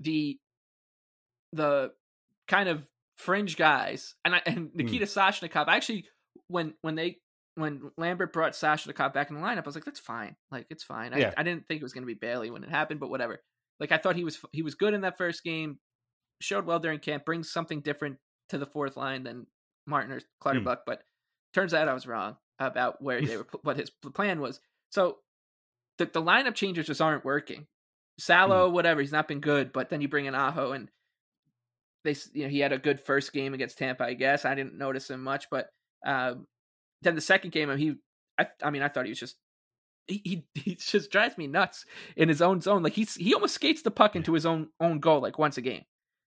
[0.00, 0.38] the
[1.52, 1.92] the
[2.48, 2.86] kind of
[3.18, 4.76] fringe guys and I, and hmm.
[4.76, 5.08] Nikita mm.
[5.08, 6.04] Soshnikov actually
[6.48, 7.18] when when they
[7.54, 10.84] when Lambert brought Soshnikov back in the lineup I was like that's fine like it's
[10.84, 11.34] fine I, yeah.
[11.36, 13.40] I didn't think it was going to be Bailey when it happened but whatever
[13.80, 15.78] like I thought he was he was good in that first game
[16.42, 18.18] showed well during camp brings something different
[18.50, 19.46] to the fourth line than
[19.86, 20.86] Martin or Clutterbuck mm.
[20.86, 21.02] but
[21.54, 24.60] turns out I was wrong about where they were what his plan was.
[24.90, 25.18] So
[25.98, 27.66] the the lineup changes just aren't working.
[28.18, 28.72] Salo, mm.
[28.72, 30.90] whatever, he's not been good, but then you bring in Aho and
[32.06, 34.44] they you know he had a good first game against Tampa, I guess.
[34.44, 35.68] I didn't notice him much, but
[36.06, 36.46] um,
[37.02, 37.96] then the second game he
[38.38, 39.36] I I mean I thought he was just
[40.06, 41.84] he, he he just drives me nuts
[42.16, 42.82] in his own zone.
[42.82, 45.62] Like he's he almost skates the puck into his own own goal like once a
[45.62, 45.82] game.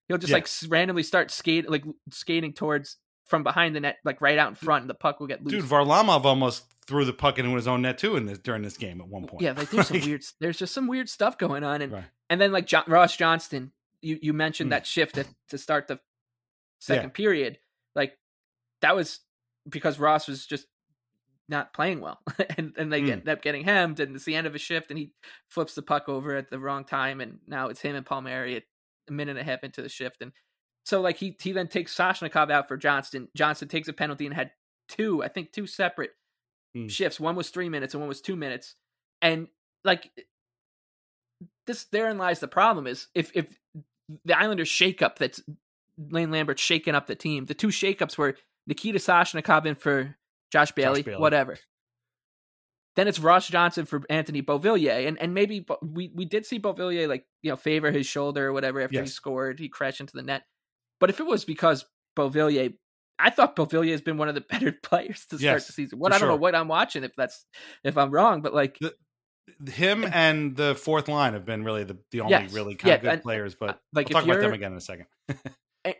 [0.08, 0.36] He'll just yeah.
[0.38, 2.96] like randomly start skate like skating towards
[3.30, 5.62] from behind the net, like right out in front, and the puck will get loose.
[5.62, 8.76] Dude, Varlamov almost threw the puck into his own net too in this during this
[8.76, 9.42] game at one point.
[9.42, 12.04] Yeah, like there's some weird, there's just some weird stuff going on, and right.
[12.28, 14.74] and then like John, Ross Johnston, you you mentioned mm.
[14.74, 16.00] that shift to, to start the
[16.80, 17.14] second yeah.
[17.14, 17.58] period,
[17.94, 18.16] like
[18.82, 19.20] that was
[19.68, 20.66] because Ross was just
[21.48, 22.20] not playing well,
[22.56, 23.10] and and they mm.
[23.10, 25.12] end up getting hemmed, and it's the end of a shift, and he
[25.48, 28.62] flips the puck over at the wrong time, and now it's him and Palmieri at
[29.08, 30.32] a minute and a half into the shift, and
[30.84, 33.28] so like he he then takes Soshnikov out for Johnston.
[33.36, 34.52] Johnston takes a penalty and had
[34.88, 36.10] two, I think, two separate
[36.76, 36.90] mm.
[36.90, 37.20] shifts.
[37.20, 38.74] One was three minutes and one was two minutes.
[39.22, 39.48] And
[39.84, 40.10] like
[41.66, 43.56] this, therein lies the problem: is if if
[44.24, 45.40] the Islanders shake up that's
[45.98, 47.46] Lane Lambert shaking up the team.
[47.46, 50.16] The two shakeups were Nikita Soshnikov in for
[50.50, 51.58] Josh Bailey, Josh Bailey, whatever.
[52.96, 57.08] Then it's Ross Johnston for Anthony Beauvillier, and and maybe we we did see Beauvillier
[57.08, 59.08] like you know favor his shoulder or whatever after yes.
[59.08, 59.58] he scored.
[59.58, 60.42] He crashed into the net.
[60.98, 61.84] But if it was because
[62.16, 62.74] Beauvillier,
[63.18, 65.98] I thought Beauvillier has been one of the better players to start yes, the season.
[65.98, 66.28] What I don't sure.
[66.30, 67.46] know what I'm watching if that's
[67.84, 68.92] if I'm wrong, but like the,
[69.68, 72.94] him and, the fourth line have been really the, the only yes, really kind yeah,
[72.94, 73.54] of good and, players.
[73.54, 75.06] But uh, like we'll talk about them again in a second.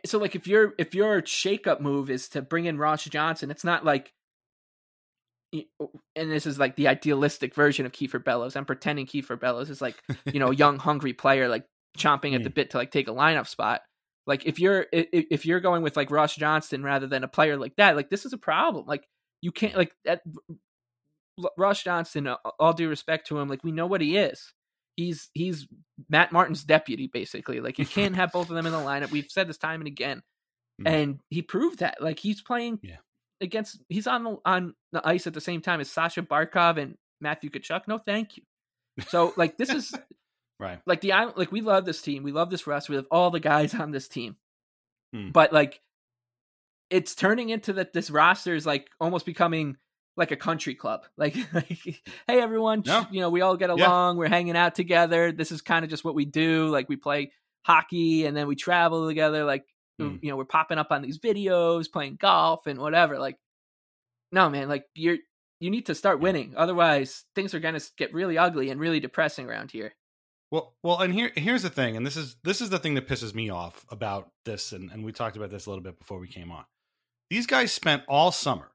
[0.05, 3.63] So like if your if your shakeup move is to bring in Ross Johnston, it's
[3.63, 4.13] not like
[5.53, 8.55] and this is like the idealistic version of Kiefer Bellows.
[8.55, 10.01] I'm pretending Kiefer Bellows is like,
[10.31, 11.65] you know, a young, hungry player, like
[11.97, 13.81] chomping at the bit to like take a lineup spot.
[14.27, 17.75] Like if you're if you're going with like Ross Johnston rather than a player like
[17.77, 18.85] that, like this is a problem.
[18.85, 19.05] Like
[19.41, 20.21] you can't like that.
[21.57, 22.27] Ross Johnston,
[22.59, 24.53] all due respect to him, like we know what he is.
[24.97, 25.67] He's he's
[26.09, 27.61] Matt Martin's deputy, basically.
[27.61, 29.11] Like you can't have both of them in the lineup.
[29.11, 30.21] We've said this time and again,
[30.81, 30.89] mm.
[30.89, 32.01] and he proved that.
[32.01, 32.97] Like he's playing yeah.
[33.39, 36.97] against, he's on the on the ice at the same time as Sasha Barkov and
[37.21, 37.87] Matthew Tkachuk.
[37.87, 38.43] No, thank you.
[39.07, 39.93] So like this is
[40.61, 40.79] Right.
[40.85, 42.21] Like the island, like we love this team.
[42.21, 42.93] We love this roster.
[42.93, 44.35] We love all the guys on this team.
[45.11, 45.31] Hmm.
[45.31, 45.81] But like,
[46.91, 49.77] it's turning into that this roster is like almost becoming
[50.17, 51.05] like a country club.
[51.17, 51.67] Like, like
[52.27, 53.05] hey everyone, No.
[53.11, 53.87] you know, we all get Yeah.
[53.87, 55.31] along, we're hanging out together.
[55.31, 56.67] This is kind of just what we do.
[56.67, 57.31] Like we play
[57.65, 59.65] hockey and then we travel together like
[59.99, 60.19] Mm.
[60.23, 63.19] you know, we're popping up on these videos, playing golf and whatever.
[63.19, 63.37] Like
[64.31, 65.17] no, man, like you're
[65.59, 66.53] you need to start winning.
[66.57, 69.93] Otherwise, things are going to get really ugly and really depressing around here.
[70.49, 73.07] Well, well, and here here's the thing, and this is this is the thing that
[73.07, 76.19] pisses me off about this, and, and we talked about this a little bit before
[76.19, 76.65] we came on.
[77.29, 78.71] These guys spent all summer,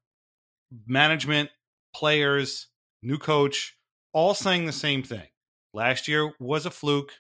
[0.87, 1.51] management,
[1.95, 2.69] players,
[3.03, 3.77] new coach,
[4.13, 5.27] all saying the same thing.
[5.73, 7.13] Last year was a fluke.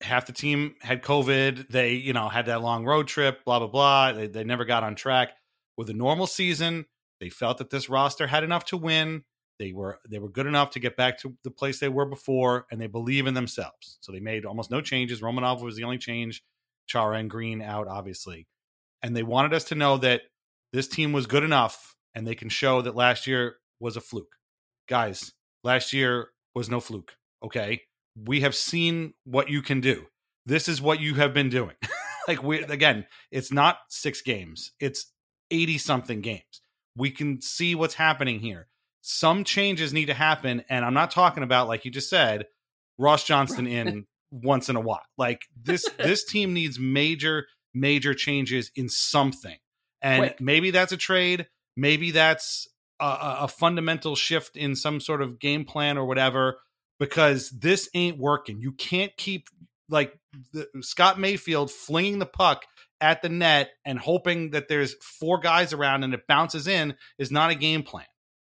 [0.00, 1.68] Half the team had COVID.
[1.68, 3.44] They, you know, had that long road trip.
[3.44, 4.12] Blah blah blah.
[4.12, 5.30] They, they never got on track.
[5.76, 6.86] With a normal season,
[7.20, 9.24] they felt that this roster had enough to win.
[9.58, 12.66] They were they were good enough to get back to the place they were before,
[12.70, 13.98] and they believe in themselves.
[14.00, 15.20] So they made almost no changes.
[15.20, 16.42] Romanov was the only change.
[16.88, 18.48] Chara and Green out, obviously,
[19.02, 20.22] and they wanted us to know that
[20.72, 24.36] this team was good enough, and they can show that last year was a fluke.
[24.88, 25.32] Guys,
[25.64, 27.16] last year was no fluke.
[27.44, 27.82] Okay,
[28.16, 30.06] we have seen what you can do.
[30.44, 31.76] This is what you have been doing.
[32.28, 35.12] like we again, it's not six games; it's
[35.50, 36.62] eighty something games.
[36.96, 38.68] We can see what's happening here
[39.02, 42.46] some changes need to happen and i'm not talking about like you just said
[42.98, 48.70] ross johnston in once in a while like this this team needs major major changes
[48.76, 49.56] in something
[50.00, 50.40] and Quick.
[50.40, 51.46] maybe that's a trade
[51.76, 52.68] maybe that's
[53.00, 56.58] a, a fundamental shift in some sort of game plan or whatever
[56.98, 59.48] because this ain't working you can't keep
[59.88, 60.16] like
[60.52, 62.64] the, scott mayfield flinging the puck
[63.00, 67.30] at the net and hoping that there's four guys around and it bounces in is
[67.30, 68.06] not a game plan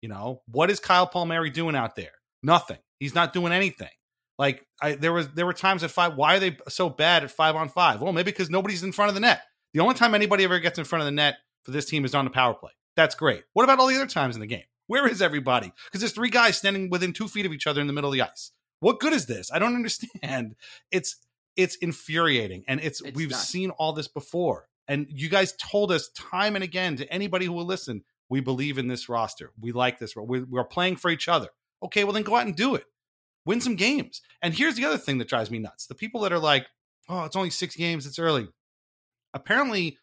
[0.01, 2.11] you know, what is Kyle Palmieri doing out there?
[2.43, 2.77] Nothing.
[2.99, 3.89] He's not doing anything.
[4.37, 6.15] Like I, there was there were times at five.
[6.15, 8.01] Why are they so bad at five on five?
[8.01, 9.41] Well, maybe because nobody's in front of the net.
[9.73, 12.13] The only time anybody ever gets in front of the net for this team is
[12.13, 12.71] on the power play.
[12.97, 13.43] That's great.
[13.53, 14.63] What about all the other times in the game?
[14.87, 15.71] Where is everybody?
[15.85, 18.13] Because there's three guys standing within two feet of each other in the middle of
[18.13, 18.51] the ice.
[18.79, 19.51] What good is this?
[19.53, 20.55] I don't understand.
[20.91, 21.15] It's
[21.55, 24.67] it's infuriating, and it's, It's we've seen all this before.
[24.87, 28.77] And you guys told us time and again to anybody who will listen, we believe
[28.77, 29.51] in this roster.
[29.59, 30.15] We like this.
[30.15, 31.49] We're, we're playing for each other.
[31.83, 32.85] Okay, well then go out and do it.
[33.45, 34.21] Win some games.
[34.41, 36.67] And here's the other thing that drives me nuts: the people that are like,
[37.09, 38.05] "Oh, it's only six games.
[38.05, 38.47] It's early."
[39.33, 39.97] Apparently,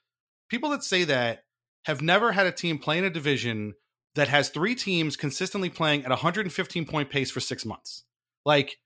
[0.48, 1.43] people that say that
[1.84, 3.74] have never had a team play in a division
[4.14, 8.04] that has three teams consistently playing at 115 point pace for six months.
[8.44, 8.76] Like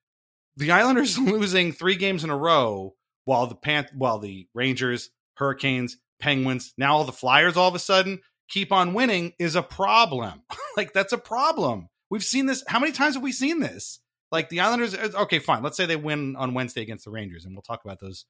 [0.56, 5.98] the Islanders losing three games in a row, while the Panth- while the Rangers, Hurricanes,
[6.20, 10.42] Penguins, now all the Flyers all of a sudden keep on winning is a problem.
[10.76, 11.88] like that's a problem.
[12.10, 12.64] We've seen this.
[12.66, 14.00] How many times have we seen this?
[14.32, 14.94] Like the Islanders.
[14.94, 15.62] uh, Okay, fine.
[15.62, 18.24] Let's say they win on Wednesday against the Rangers, and we'll talk about those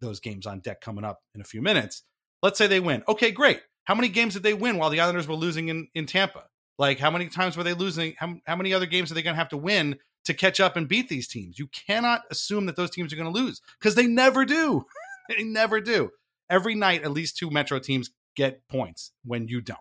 [0.00, 2.02] those games on deck coming up in a few minutes.
[2.42, 3.04] Let's say they win.
[3.06, 3.60] Okay, great.
[3.84, 6.44] How many games did they win while the Islanders were losing in, in Tampa?
[6.78, 8.14] Like how many times were they losing?
[8.18, 10.76] How, how many other games are they going to have to win to catch up
[10.76, 11.58] and beat these teams?
[11.58, 14.84] You cannot assume that those teams are going to lose because they never do.
[15.28, 16.10] they never do.
[16.48, 19.78] Every night, at least two Metro teams get points when you don't.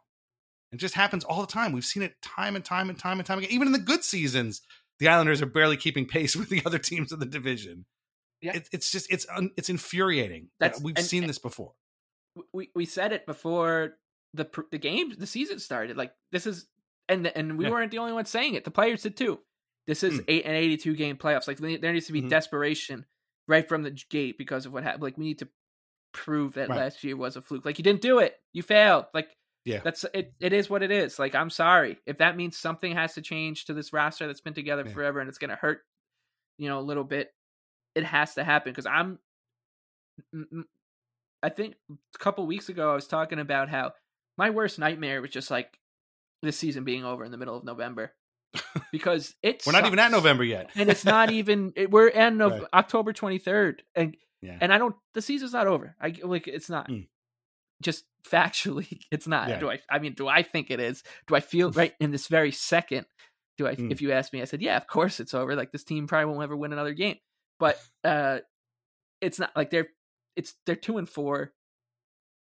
[0.71, 1.71] It just happens all the time.
[1.73, 3.51] We've seen it time and time and time and time again.
[3.51, 4.61] Even in the good seasons,
[4.99, 7.85] the Islanders are barely keeping pace with the other teams in the division.
[8.41, 8.55] Yeah.
[8.55, 10.49] It, it's just it's un, it's infuriating.
[10.59, 11.73] That's- That's we've and- seen this before.
[12.54, 13.98] We we said it before
[14.34, 15.98] the the game the season started.
[15.98, 16.67] Like this is
[17.10, 17.72] and and we Yeah.
[17.72, 18.63] weren't the only ones saying it.
[18.63, 19.39] The players did too.
[19.88, 20.26] This is Mm.
[20.28, 21.48] eight an eighty two game playoffs.
[21.48, 22.30] Like there needs to be Mhm.
[22.30, 23.06] desperation
[23.48, 25.04] right from the gate because of what happened.
[25.04, 25.50] Like we need to
[26.13, 26.78] prove that Right.
[26.78, 27.65] last year was a fluke.
[27.65, 28.39] Like you didn't do it.
[28.54, 29.06] You failed.
[29.13, 29.80] Like Yeah.
[29.80, 30.34] that's it.
[30.39, 31.20] It is what it is.
[31.20, 34.54] Like I'm sorry if that means something has to change to this roster that's been
[34.54, 34.94] together Yeah.
[34.94, 35.86] forever and it's gonna hurt.
[36.58, 37.34] You know a little bit.
[37.96, 39.20] It has to happen because I'm.
[41.43, 43.93] I think a couple weeks ago I was talking about how
[44.38, 45.77] my worst nightmare was just like
[46.41, 48.13] this season being over in the middle of November
[48.91, 50.69] because it's We're not even at November yet.
[50.75, 52.63] and it's not even it, we're end of Right.
[52.73, 54.58] October 23rd and Yeah.
[54.62, 55.95] and I don't the season's not over.
[56.01, 56.89] I like it's not.
[56.89, 57.08] Mm.
[57.82, 59.49] Just factually it's not.
[59.49, 59.60] Yeah.
[59.60, 61.04] Do I I mean do I think it is?
[61.27, 63.06] Do I feel right in this very second?
[63.58, 63.91] Do I Mm.
[63.91, 65.56] if you ask me I said, "Yeah, of course it's over.
[65.56, 67.17] Like this team probably won't ever win another game."
[67.60, 68.39] But uh
[69.21, 69.89] it's not like they're
[70.36, 71.52] it's they're 2 and 4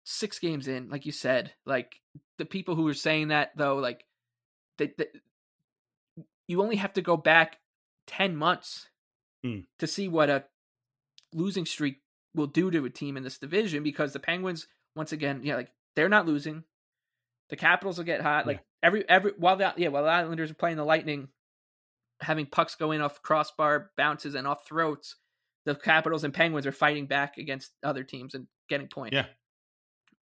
[0.05, 1.53] 6 games in like you said.
[1.65, 2.01] Like
[2.39, 4.05] the people who are saying that though like
[4.79, 5.07] they, they
[6.49, 7.59] you only have to go back
[8.07, 8.89] 10 months
[9.45, 9.65] Mm.
[9.79, 10.45] to see what a
[11.33, 12.01] losing streak
[12.35, 15.71] will do to a team in this division because the Penguins once again, yeah, like
[15.95, 16.65] they're not losing.
[17.51, 18.47] The Capitals will get hot.
[18.47, 21.29] Like every every while the yeah, while the Islanders are playing the Lightning,
[22.23, 25.17] having pucks go in off crossbar bounces and off throats,
[25.67, 29.15] the Capitals and Penguins are fighting back against other teams and getting points.
[29.15, 29.27] Yeah.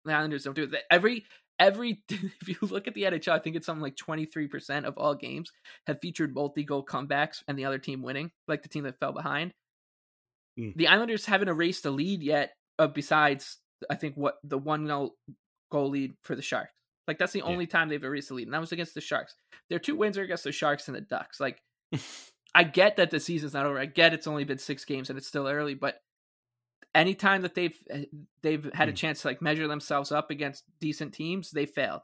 [0.05, 0.73] The Islanders don't do it.
[0.89, 1.25] Every
[1.59, 5.13] every if you look at the NHL, I think it's something like 23% of all
[5.15, 5.51] games
[5.87, 9.53] have featured multi-goal comebacks and the other team winning, like the team that fell behind.
[10.59, 10.75] Mm.
[10.75, 15.89] The Islanders haven't erased a lead yet, uh, besides I think what the one goal
[15.89, 16.71] lead for the Sharks.
[17.07, 17.45] Like that's the Yeah.
[17.45, 19.35] only time they've erased a lead, and that was against the Sharks.
[19.69, 21.39] Their two wins are against the Sharks and the Ducks.
[21.39, 21.61] Like
[22.55, 23.79] I get that the season's not over.
[23.79, 26.01] I get it's only been six games and it's still early, but
[26.93, 28.05] anytime that they've eh,
[28.41, 28.95] they've had a Mm.
[28.95, 32.01] chance to like measure themselves up against decent teams, they failed.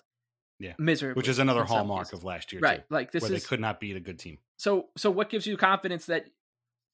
[0.61, 0.73] Yeah.
[0.77, 1.17] miserably.
[1.17, 2.19] which is another hallmark cases.
[2.19, 2.79] of last year, right.
[2.79, 4.39] Too, Like this where is they could not beat a good team.
[4.57, 6.25] so so what gives you confidence that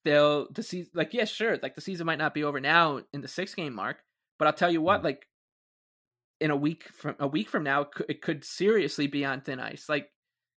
[0.04, 3.22] they'll the season like yeah sure like the season might not be over now in
[3.22, 4.04] the six game mark
[4.38, 5.06] but i'll tell you what Mm.
[5.06, 5.28] like
[6.39, 9.41] in a week from a week from now it could, it could seriously be on
[9.41, 10.12] thin ice like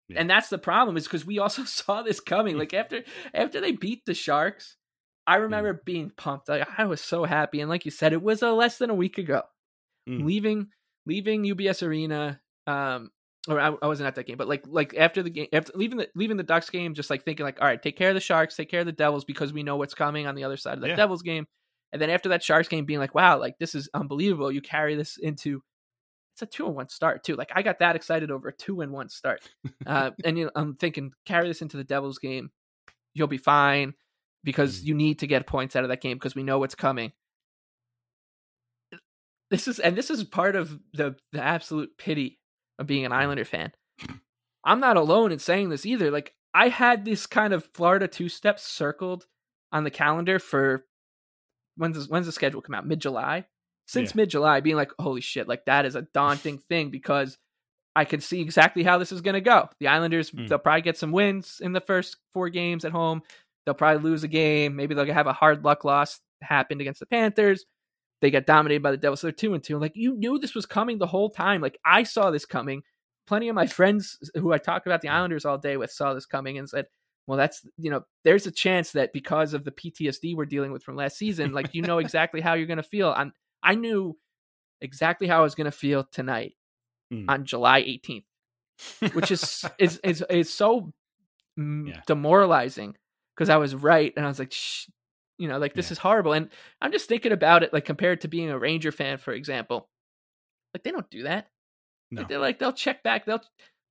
[0.09, 0.21] Yeah.
[0.21, 3.71] and that's the problem is because we also saw this coming like after after they
[3.73, 4.77] beat the sharks
[5.25, 5.85] i remember Mm.
[5.85, 8.77] being pumped like i was so happy and like you said it was a less
[8.77, 9.41] than a week ago
[10.09, 10.23] Mm.
[10.25, 10.67] leaving
[11.05, 13.11] leaving ubs arena um
[13.49, 15.99] or I, I wasn't at that game, but like like after the game, after leaving
[15.99, 18.19] the leaving the Ducks game, just like thinking like, all right, take care of the
[18.19, 20.73] Sharks, take care of the Devils because we know what's coming on the other side
[20.73, 20.97] of the Yeah.
[20.97, 21.45] Devils game,
[21.93, 24.51] and then after that Sharks game, being like, wow, like this is unbelievable.
[24.51, 25.61] You carry this into
[26.39, 27.35] it's a two and one start too.
[27.35, 29.41] Like I got that excited over a two and one start,
[29.87, 32.51] uh, and you know, I'm thinking carry this into the Devils game,
[33.15, 33.95] you'll be fine
[34.43, 34.85] because Mm.
[34.85, 37.11] you need to get points out of that game because we know what's coming.
[39.49, 42.39] This is and this is part of the the absolute pity
[42.77, 43.71] of being an Islander fan.
[44.63, 46.11] I'm not alone in saying this either.
[46.11, 49.25] Like I had this kind of Florida two steps circled
[49.71, 50.85] on the calendar for
[51.77, 52.85] when's when's the schedule come out?
[52.85, 53.45] Mid July.
[53.87, 54.17] Since Yeah.
[54.17, 57.37] mid July, being like, holy shit, like that is a daunting thing because
[57.95, 59.69] I can see exactly how this is going to go.
[59.79, 60.47] The Islanders, Mm.
[60.47, 63.23] they'll probably get some wins in the first four games at home.
[63.65, 64.75] They'll probably lose a game.
[64.75, 67.65] Maybe they'll have a hard luck loss happened against the Panthers.
[68.21, 69.21] They get dominated by the Devils.
[69.21, 69.79] So they're two and two.
[69.79, 71.61] Like you knew this was coming the whole time.
[71.61, 72.83] Like I saw this coming.
[73.25, 76.25] Plenty of my friends who I talk about the Islanders all day with saw this
[76.25, 76.85] coming and said,
[77.27, 80.81] "Well, that's you know, there's a chance that because of the PTSD we're dealing with
[80.83, 83.09] from last season, like you know exactly how you're going to feel."
[83.67, 84.17] I knew
[84.81, 86.53] exactly how I was going to feel tonight
[87.13, 87.25] Mm.
[87.29, 88.25] on July 18th,
[89.13, 90.91] which is is is is so
[91.57, 92.01] mm, Yeah.
[92.05, 92.97] demoralizing
[93.35, 94.87] because I was right and I was like, Shh,
[95.37, 95.93] you know, like this Yeah.
[95.93, 96.33] is horrible.
[96.33, 96.49] And
[96.81, 99.89] I'm just thinking about it, like compared to being a Ranger fan, for example.
[100.73, 101.47] Like they don't do that.
[102.11, 102.21] No.
[102.21, 103.25] Like, they're like they'll check back.
[103.25, 103.41] They'll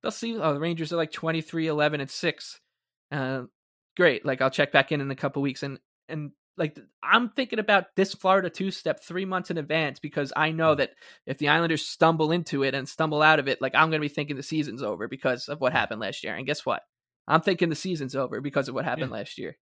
[0.03, 0.37] they'll see.
[0.37, 2.59] Oh, the Rangers are like 23, 11, and six.
[3.11, 3.43] Uh,
[3.95, 4.25] great.
[4.25, 7.95] Like I'll check back in in a couple weeks and and like I'm thinking about
[7.95, 10.77] this Florida two step three months in advance because I know Mm.
[10.77, 10.91] that
[11.25, 14.07] if the Islanders stumble into it and stumble out of it, like I'm going to
[14.07, 16.35] be thinking the season's over because of what happened last year.
[16.35, 16.81] And guess what?
[17.27, 19.57] I'm thinking the season's over because of what happened last year.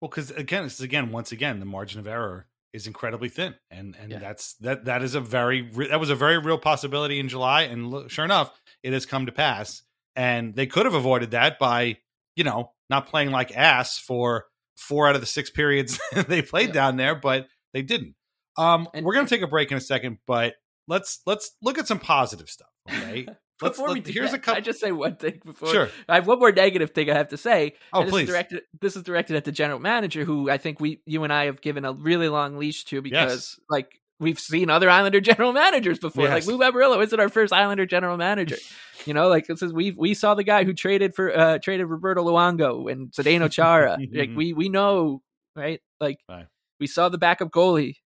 [0.00, 3.94] Well, because again, it's again, once again, the margin of error is incredibly thin, and
[4.00, 4.18] and Yeah.
[4.18, 7.90] that's that that is a very that was a very real possibility in July, and
[7.90, 8.50] lo- sure enough,
[8.82, 9.82] it has come to pass.
[10.16, 11.98] And they could have avoided that by
[12.34, 16.68] you know not playing like ass for four out of the six periods they played
[16.68, 16.72] Yeah.
[16.74, 18.14] down there, but they didn't.
[18.58, 20.54] Um, And- we're gonna take a break in a second, but
[20.88, 22.68] let's let's look at some positive stuff.
[22.90, 23.26] Okay,
[23.60, 25.68] Let's- before we let's- do here's a that, can I just say one thing before.
[25.68, 25.88] Sure.
[26.08, 27.74] I have one more negative thing I have to say.
[27.92, 28.22] Oh, and this please.
[28.24, 31.32] Is directed, this is directed at the general manager, who I think we, you and
[31.32, 35.52] I, have given a really long leash to because, like, we've seen other Islander general
[35.52, 36.24] managers before.
[36.24, 36.46] Like Yes.
[36.48, 38.56] Lou Lamoriello isn't our first Islander general manager.
[39.06, 41.86] You know, like this is we we saw the guy who traded for uh traded
[41.86, 43.98] Roberto Luongo and Zdeno Chara.
[44.12, 45.22] like we we know,
[45.56, 45.80] right?
[46.00, 46.46] Like Right.
[46.80, 47.96] we saw the backup goalie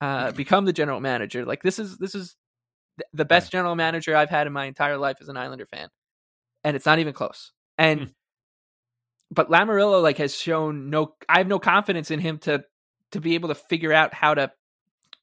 [0.00, 1.44] uh become the general manager.
[1.44, 2.36] Like this is this is
[3.12, 5.88] the best general manager I've had in my entire life as an Islander fan,
[6.64, 7.52] and it's not even close.
[7.78, 8.06] And Hmm.
[9.30, 11.14] but Lamoriello like has shown no.
[11.28, 12.64] I have no confidence in him to
[13.12, 14.50] to be able to figure out how to,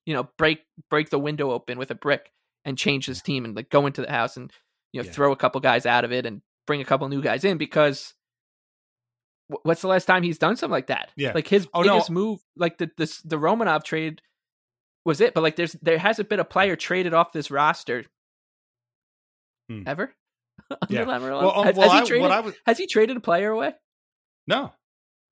[0.05, 2.31] you know, break break the window open with a brick
[2.65, 4.51] and change his team and like go into the house and
[4.93, 5.11] you know Yeah.
[5.11, 8.13] throw a couple guys out of it and bring a couple new guys in because.
[9.63, 11.11] What's the last time he's done something like that?
[11.17, 11.33] Yeah.
[11.35, 11.95] like his Oh, no.
[11.95, 14.21] biggest move, like the this the Romanov trade,
[15.05, 15.33] was it.
[15.33, 18.05] But like, there's there hasn't been a player traded off this roster
[19.69, 19.83] Hmm.
[19.85, 20.13] ever.
[20.89, 21.03] Yeah.
[21.05, 23.73] Well, um, has, well, has he traded, I was- has he traded a player away?
[24.47, 24.71] No,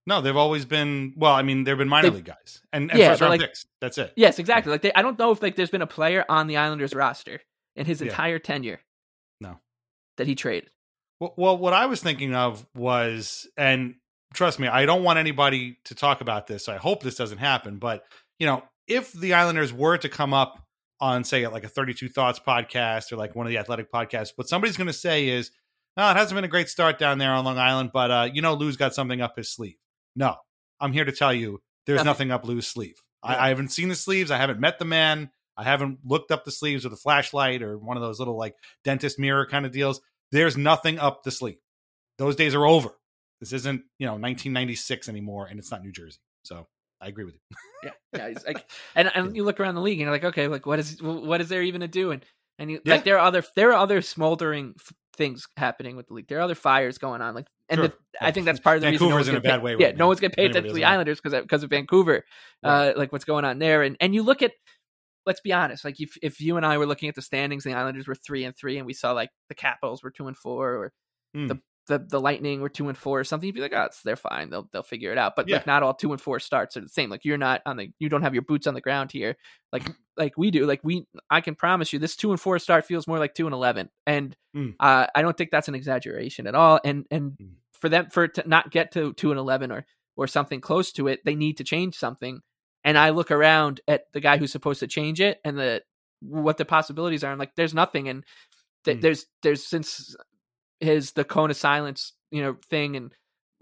[0.06, 1.14] no, they've always been.
[1.16, 3.42] Well, I mean, they've been minor They've- league guys and, and Yeah, first round like-
[3.42, 3.66] picks.
[3.80, 4.14] That's it.
[4.18, 4.72] Yes, exactly.
[4.72, 7.40] Like they, I don't know if like there's been a player on the Islanders roster
[7.76, 8.08] in his Yeah.
[8.08, 8.82] entire tenure.
[10.18, 10.24] No.
[10.24, 10.70] that he traded.
[11.20, 13.96] Well, what I was thinking of was, and
[14.34, 16.66] trust me, I don't want anybody to talk about this.
[16.66, 17.78] So I hope this doesn't happen.
[17.78, 18.04] But
[18.40, 20.64] you know, if the Islanders were to come up
[21.00, 24.32] on, say, like a Thirty Two Thoughts podcast or like one of the Athletic podcasts,
[24.36, 25.52] what somebody's going to say is,
[25.96, 28.42] "Oh, it hasn't been a great start down there on Long Island, but uh, you
[28.42, 29.78] know, Lou's got something up his sleeve."
[30.16, 30.36] No,
[30.80, 32.30] I'm here to tell you, there's Nothing.
[32.30, 32.96] nothing up Lou's sleeve.
[33.24, 33.32] Yeah.
[33.36, 34.32] I, I haven't seen the sleeves.
[34.32, 35.30] I haven't met the man.
[35.62, 38.56] I haven't looked up the sleeves with a flashlight or one of those little like
[38.84, 40.02] dentist mirror kind of deals.
[40.32, 41.58] There's nothing up the sleeve.
[42.18, 42.90] Those days are over.
[43.40, 46.20] This isn't, you know, 1996 anymore, and it's not New Jersey.
[46.44, 46.68] So
[47.00, 47.58] I agree with you.
[47.84, 48.26] yeah, yeah.
[48.28, 50.80] It's like, and and you look around the league and you're like, okay, like what
[50.80, 52.12] is what is there even to do?
[52.12, 52.26] And
[52.60, 52.96] and you, Yeah.
[52.96, 56.28] like there are other there are other smoldering f- things happening with the league.
[56.28, 57.34] There are other fires going on.
[57.36, 57.88] Like, and Sure.
[57.88, 59.64] the, I think that's part of the reason no Vancouver's one's in a bad paid-
[59.64, 60.86] way Yeah, no one's paid Anybody attention to the.
[60.86, 62.24] Islanders because because of Vancouver.
[62.64, 64.52] Uh, like what's going on there, and and you look at.
[65.26, 65.86] Let's be honest.
[65.86, 68.44] Like if if you and I were looking at the standings, the Islanders were three
[68.44, 70.94] and three, and we saw like the Capitals were two and four, or
[71.36, 71.48] Hmm.
[71.48, 74.02] the the the Lightning were two and four or something, you'd be like, oh, it's,
[74.04, 74.50] they're fine.
[74.50, 75.36] They'll they'll figure it out.
[75.36, 75.58] But Yeah.
[75.58, 77.10] like, not all two and four starts are the same.
[77.10, 79.36] Like, you're not on the you don't have your boots on the ground here,
[79.72, 79.84] like
[80.18, 80.66] like we do.
[80.66, 83.46] Like we, I can promise you, this two and four start feels more like two
[83.48, 84.76] and eleven, and Mm.
[84.82, 86.80] uh, I don't think that's an exaggeration at all.
[86.84, 87.54] And and Mm.
[87.74, 89.86] for them for it to not get to two and eleven or
[90.18, 92.42] or something close to it, they need to change something.
[92.84, 95.82] And I look around at the guy who's supposed to change it and the
[96.22, 98.08] what the possibilities are, and like, there's nothing.
[98.10, 98.24] And
[98.86, 99.02] th- Mm.
[99.02, 100.16] there's there's since
[100.80, 103.12] his the cone of silence you know thing and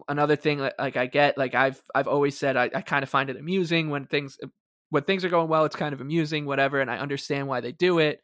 [0.07, 3.09] another thing that like i get like i've i've always said i, I kind of
[3.09, 4.37] find it amusing when things
[4.91, 7.73] when things are going well it's kind of amusing whatever and i understand why they
[7.73, 8.21] do it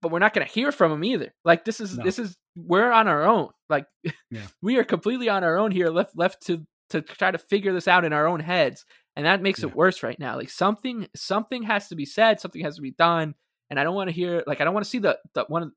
[0.00, 2.04] but we're not going to hear from him either like this is No.
[2.04, 3.84] this is we're on our own like
[4.30, 4.40] Yeah.
[4.62, 7.88] we are completely on our own here left left to to try to figure this
[7.88, 8.86] out in our own heads
[9.16, 9.68] and that makes Yeah.
[9.68, 12.92] it worse right now like something something has to be said something has to be
[12.92, 13.34] done
[13.70, 15.62] and i don't want to hear like i don't want to see the the one
[15.64, 15.72] of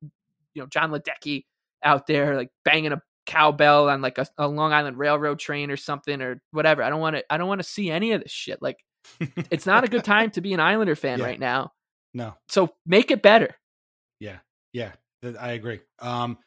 [0.53, 1.45] you know jon ledecky
[1.83, 5.77] out there like banging a cowbell on like a, a long island railroad train or
[5.77, 8.31] something or whatever i don't want to i don't want to see any of this
[8.31, 8.77] shit like
[9.51, 11.25] it's not a good time to be an islander fan Yeah.
[11.25, 11.71] right now
[12.13, 12.35] no.
[12.47, 13.55] so make it better
[14.19, 14.37] Yeah,
[14.71, 14.91] yeah,
[15.39, 15.81] I agree.
[15.99, 16.37] Um,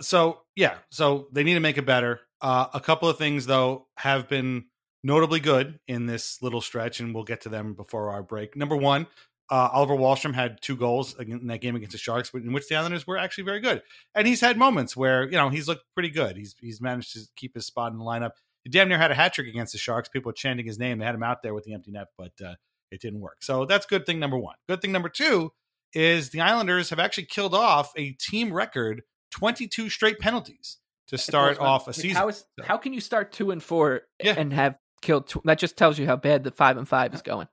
[0.00, 2.20] so yeah, so they need to make it better.
[2.40, 4.66] Uh, a couple of things though have been
[5.02, 8.56] notably good in this little stretch, and we'll get to them before our break.
[8.56, 9.06] Number one,
[9.50, 12.76] uh, Oliver Wahlstrom had two goals in that game against the Sharks, in which the
[12.76, 13.82] Islanders were actually very good.
[14.14, 16.36] And he's had moments where you know he's looked pretty good.
[16.36, 18.32] He's he's managed to keep his spot in the lineup.
[18.64, 20.08] He damn near had a hat trick against the Sharks.
[20.08, 20.98] People were chanting his name.
[20.98, 22.54] They had him out there with the empty net, but uh,
[22.90, 23.42] it didn't work.
[23.42, 24.56] So that's good thing number one.
[24.68, 25.52] Good thing number two
[25.94, 30.76] is the Islanders have actually killed off a team record 22 straight penalties
[31.08, 32.16] to start off a season.
[32.16, 34.34] how, is, how can you start two and four Yeah.
[34.36, 37.22] and have killed tw- that just tells you how bad the five and five is
[37.22, 37.48] going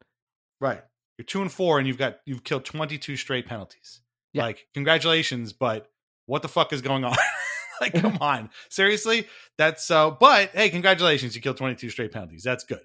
[0.60, 0.82] Right.
[1.18, 4.02] You're two and four, and you've got you've killed 22 straight penalties.
[4.34, 4.44] Yeah.
[4.44, 5.90] Like, congratulations, but
[6.26, 7.16] what the fuck is going on?
[7.82, 9.28] like, come on, seriously.
[9.58, 10.12] That's uh.
[10.12, 12.44] But hey, congratulations, you killed 22 straight penalties.
[12.44, 12.82] That's good.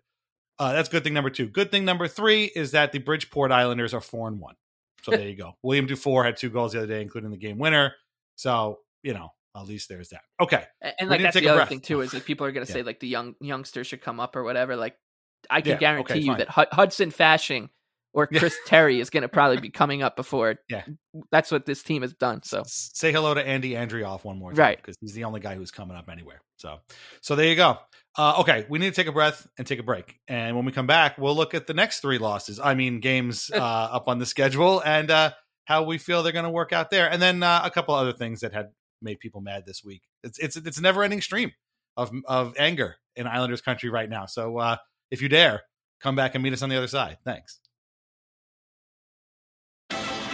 [0.59, 1.47] Uh, that's good thing number two.
[1.49, 4.55] Good thing number three is that the Bridgeport Islanders are four and one.
[5.03, 5.57] So there you go.
[5.63, 7.95] William Dufour had two goals the other day, including the game winner.
[8.37, 10.23] So you know, at least there's that.
[10.41, 10.65] Okay.
[10.81, 11.69] And, and like that's the other breath.
[11.69, 12.79] thing too is like people are going to Yeah.
[12.79, 14.77] say like the young youngsters should come up or whatever.
[14.77, 14.97] Like
[15.51, 16.39] I can Yeah, guarantee okay, you fine.
[16.39, 17.69] that Hud- Hudson Fasching
[18.15, 18.39] or Yeah.
[18.41, 20.57] Chris Terry is going to probably be coming up before.
[20.69, 20.85] Yeah.
[21.31, 22.43] that's what this team has done.
[22.43, 24.77] So say hello to Andy Andreoff one more time, Right.
[24.79, 26.41] Because he's the only guy who's coming up anywhere.
[26.57, 26.79] So,
[27.21, 27.79] so there you go.
[28.17, 30.71] Uh, okay, we need to take a breath and take a break, and when we
[30.73, 32.61] come back, we'll look at the next three losses.
[32.61, 35.31] I mean, games uh, up on the schedule and uh,
[35.65, 38.13] how we feel they're going to work out there, and then uh, a couple other
[38.13, 38.69] things that had
[39.03, 40.03] made people mad this week.
[40.23, 41.53] It's it's it's a never ending stream
[41.97, 44.27] of of anger in Islanders country right now.
[44.27, 44.77] So, uh,
[45.11, 45.63] if you dare,
[46.01, 47.19] come back and meet us on the other side.
[47.25, 47.59] Thanks.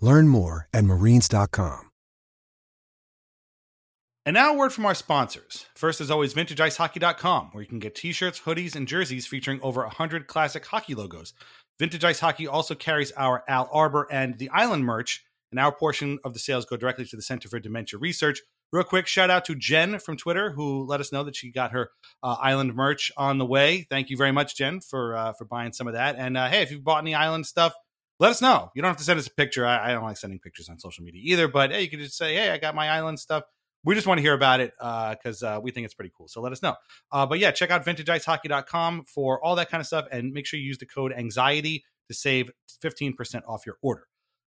[0.00, 1.88] Learn more at marines.com.
[4.28, 5.64] And now a word from our sponsors.
[5.74, 10.26] First, as always, VintageIceHockey.com, where you can get t-shirts, hoodies, and jerseys featuring over 100
[10.26, 11.32] classic hockey logos.
[11.78, 16.18] Vintage Ice Hockey also carries our Al Arbour and the Island merch, and our portion
[16.24, 18.42] of the sales go directly to the Center for Dementia Research.
[18.70, 21.72] Real quick shout out to Jen from Twitter, who let us know that she got
[21.72, 21.88] her
[22.22, 23.86] uh, Island merch on the way.
[23.88, 26.16] Thank you very much, Jen, for uh, for buying some of that.
[26.18, 27.72] And uh, hey, if you've bought any Island stuff,
[28.18, 28.70] let us know.
[28.74, 29.64] You don't have to send us a picture.
[29.64, 32.16] I, I don't like sending pictures on social media either, but hey, you can just
[32.16, 33.44] say, hey, I got my island stuff.
[33.84, 36.26] We just want to hear about it because uh, uh, we think it's pretty cool.
[36.26, 36.74] So let us know.
[37.12, 40.58] Uh, but yeah, check out vintageicehockey.com for all that kind of stuff and make sure
[40.58, 42.50] you use the code anxiety to save
[42.82, 44.06] 15% off your order.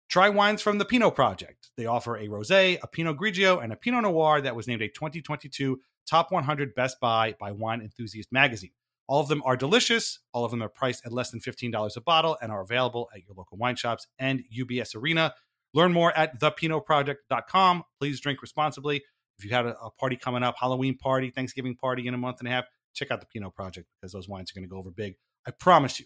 [0.10, 1.72] Try wines from the Pinot Project.
[1.78, 4.90] They offer a rosé, a Pinot Grigio, and a Pinot Noir that was named a
[4.90, 8.72] 2022 Top 100 Best Buy by Wine Enthusiast magazine.
[9.12, 10.20] All of them are delicious.
[10.32, 13.20] All of them are priced at less than $15 a bottle and are available at
[13.20, 15.34] your local wine shops and UBS Arena.
[15.74, 17.84] Learn more at thepinotproject.com.
[17.99, 19.03] Please drink responsibly.
[19.38, 22.38] If you had a, a party coming up, Halloween party, Thanksgiving party in a month
[22.39, 24.78] and a half, check out the Pinot Project because those wines are going to go
[24.78, 25.16] over big.
[25.45, 26.05] I promise you.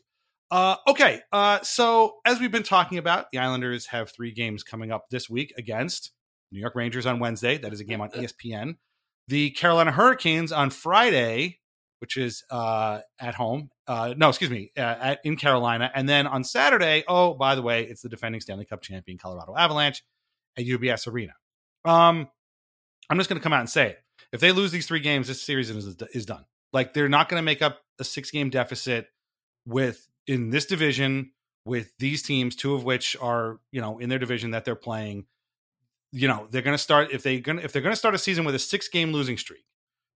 [0.50, 4.92] Uh, okay, uh, so as we've been talking about, the Islanders have three games coming
[4.92, 6.12] up this week against
[6.52, 7.60] New York Rangers on Wednesday.
[7.60, 8.78] That is a game on ESPN.
[9.28, 11.60] The Carolina Hurricanes on Friday,
[12.06, 13.72] which is uh, at home.
[13.88, 15.90] Uh, no, excuse me, uh, at, in Carolina.
[15.96, 19.56] And then on Saturday, oh, by the way, it's the defending Stanley Cup champion Colorado
[19.58, 20.04] Avalanche
[20.56, 21.34] at UBS Arena.
[21.84, 22.30] Um,
[23.10, 24.04] I'm just going to come out and say it.
[24.32, 26.46] If they lose these three games, this series is, is done.
[26.72, 29.08] Like they're not going to make up a six game deficit
[29.66, 31.32] with in this division
[31.66, 35.26] with these teams, two of which are you know in their division that they're playing.
[36.12, 38.20] You know they're going to start if they going if they're going to start a
[38.20, 39.66] season with a six game losing streak,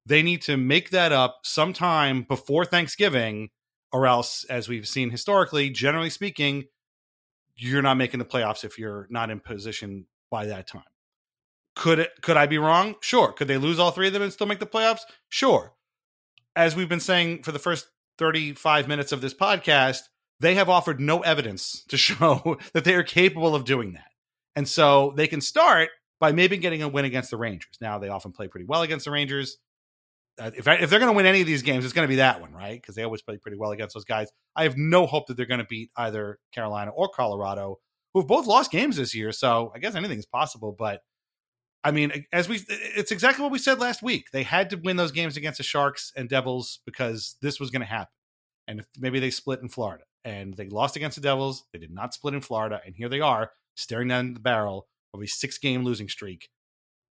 [0.06, 3.50] they need to make that up sometime before Thanksgiving,
[3.92, 6.66] or else, as we've seen historically, generally speaking,
[7.56, 10.84] you're not making the playoffs if you're not in position by that time.
[11.76, 12.12] Could it?
[12.22, 12.96] Could I be wrong?
[13.02, 13.32] Sure.
[13.32, 15.02] Could they lose all three of them and still make the playoffs?
[15.30, 15.74] Sure.
[16.56, 17.88] As we've been saying for the first
[18.18, 20.02] 35 minutes of this podcast,
[20.40, 24.12] they have offered no evidence to show that they are capable of doing that.
[24.56, 25.90] And so they can start
[26.20, 27.78] by maybe getting a win against the Rangers.
[27.80, 29.58] Now, they often play pretty well against the Rangers.
[30.40, 32.18] If, I, if they're going to win any of these games, it's going to be
[32.18, 32.82] that one, right?
[32.82, 34.30] Because they always play pretty well against those guys.
[34.56, 37.80] I have no hope that they're going to beat either Carolina or Colorado,
[38.14, 39.32] who have both lost games this year.
[39.32, 40.76] So I guess anything is possible.
[40.78, 41.02] But
[41.84, 44.32] I mean, as we, it's exactly what we said last week.
[44.32, 47.82] They had to win those games against the Sharks and Devils because this was going
[47.82, 48.14] to happen.
[48.68, 51.92] And if maybe they split in Florida and they lost against the Devils, they did
[51.92, 52.82] not split in Florida.
[52.86, 56.50] And here they are staring down the barrel of a six game losing streak,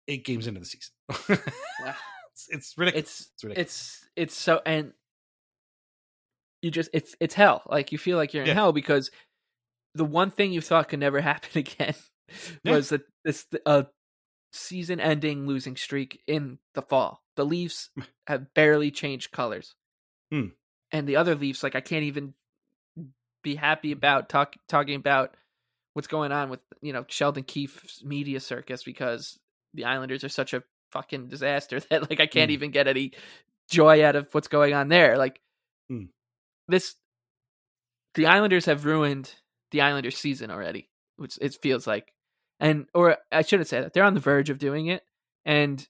[0.08, 1.40] eight games into the season.
[2.34, 3.10] it's, it's, ridiculous.
[3.10, 3.68] It's, it's ridiculous.
[3.68, 4.94] It's, it's so, and
[6.62, 7.64] you just, it's, it's hell.
[7.70, 8.56] Like you feel like you're in yeah.
[8.56, 9.12] hell because
[9.96, 11.96] the one thing you thought could never happen again
[12.66, 12.98] was yeah.
[12.98, 13.84] that this, uh,
[14.54, 17.22] season ending losing streak in the fall.
[17.36, 17.90] The Leafs
[18.28, 19.76] have barely changed colors.
[20.32, 20.48] Hmm.
[20.92, 22.34] And the other Leafs, like I can't even
[23.44, 25.36] be happy about talk, talking about
[25.94, 29.40] what's going on with you know Sheldon Keefe's media circus because
[29.74, 30.64] the Islanders are such a
[30.94, 32.54] fucking disaster that like I can't Hmm.
[32.54, 33.12] even get any
[33.70, 35.18] joy out of what's going on there.
[35.18, 35.42] Like
[35.90, 36.06] Hmm.
[36.68, 36.96] this,
[38.16, 39.34] the Islanders have ruined
[39.72, 42.14] the Islanders season already, which it feels like
[42.60, 45.04] and or I shouldn't say that they're on the verge of doing it,
[45.44, 45.86] and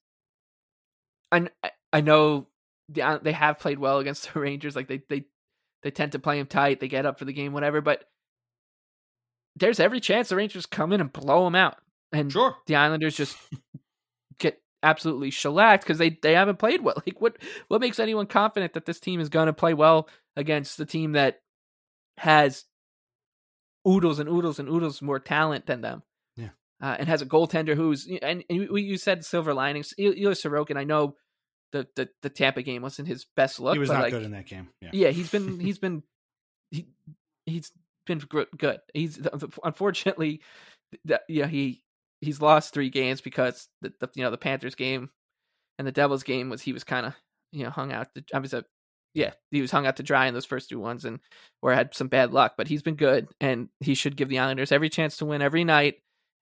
[1.32, 1.50] I
[1.92, 2.48] I know
[2.90, 4.76] the, they have played well against the Rangers.
[4.76, 5.26] Like they they
[5.84, 6.80] they tend to play them tight.
[6.80, 7.82] They get up for the game, whatever.
[7.82, 8.06] But
[9.58, 11.76] there's every chance the Rangers come in and blow them out,
[12.12, 12.56] and sure.
[12.66, 13.38] the Islanders just
[14.40, 16.96] get absolutely shellacked because they they haven't played well.
[17.06, 17.38] Like what
[17.70, 21.14] what makes anyone confident that this team is going to play well against the team
[21.14, 21.42] that
[22.18, 22.66] has
[23.88, 26.04] oodles and oodles and oodles more talent than them?
[26.38, 26.50] Yeah.
[26.82, 29.94] Uh, and has a goaltender who's and, and you, you said silver linings.
[29.98, 31.16] Ilya Sorokin, I know
[31.72, 33.74] the, the the Tampa game wasn't his best look.
[33.74, 34.70] He was not like, good in that game.
[34.82, 34.90] Yeah.
[34.94, 36.04] yeah, he's been he's been
[36.72, 36.88] he
[37.46, 37.72] he's
[38.06, 38.20] been
[38.58, 38.80] good.
[38.94, 39.20] He's
[39.64, 40.42] unfortunately,
[41.06, 41.83] that yeah he
[42.24, 45.10] he's lost three games because the, the you know the Panthers game
[45.78, 47.14] and the Devils game was he was kind of
[47.52, 48.08] you know hung out.
[48.16, 48.64] To, I was a
[49.14, 51.20] yeah he was hung out to dry in those first two ones and
[51.62, 54.72] or had some bad luck, but he's been good and he should give the Islanders
[54.72, 55.96] every chance to win every night.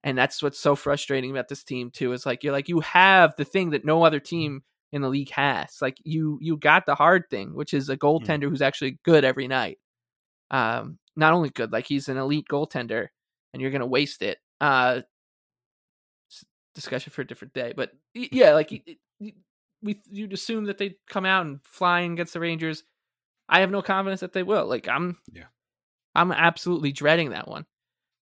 [0.03, 2.13] And that's what's so frustrating about this team too.
[2.13, 5.31] Is like you're like you have the thing that no other team in the league
[5.31, 5.77] has.
[5.81, 9.47] Like you you got the hard thing, which is a goaltender who's actually good every
[9.47, 9.77] night.
[10.49, 13.07] Um, not only good, like he's an elite goaltender,
[13.53, 14.39] and you're gonna waste it.
[14.59, 15.01] Uh,
[16.75, 18.71] discussion for a different day, but yeah, like
[19.81, 22.83] we you'd assume that they'd come out and flying against the Rangers.
[23.49, 24.65] I have no confidence that they will.
[24.67, 25.45] Like I'm, yeah,
[26.15, 27.65] I'm absolutely dreading that one.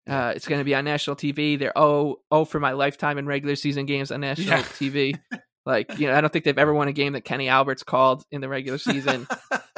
[0.10, 1.60] Uh, it's going to be on national TV.
[1.60, 4.64] They're oh oh for my lifetime in regular season games on national Yeah.
[4.64, 5.20] TV.
[5.66, 8.24] Like you know, I don't think they've ever won a game that Kenny Albert's called
[8.32, 9.28] in the regular season.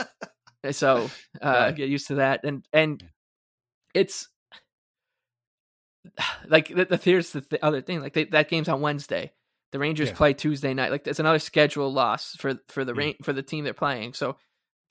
[0.71, 1.09] so
[1.41, 1.75] uh, Right.
[1.75, 2.41] get used to that.
[2.45, 3.03] And and
[3.93, 4.29] it's
[6.47, 8.01] like the, the, here's the, th- other thing.
[8.01, 9.31] Like they, that game's on Wednesday.
[9.71, 10.15] The Rangers Yeah.
[10.15, 10.91] play Tuesday night.
[10.91, 13.13] Like it's another schedule loss for for the Yeah.
[13.23, 14.13] for the team they're playing.
[14.13, 14.35] So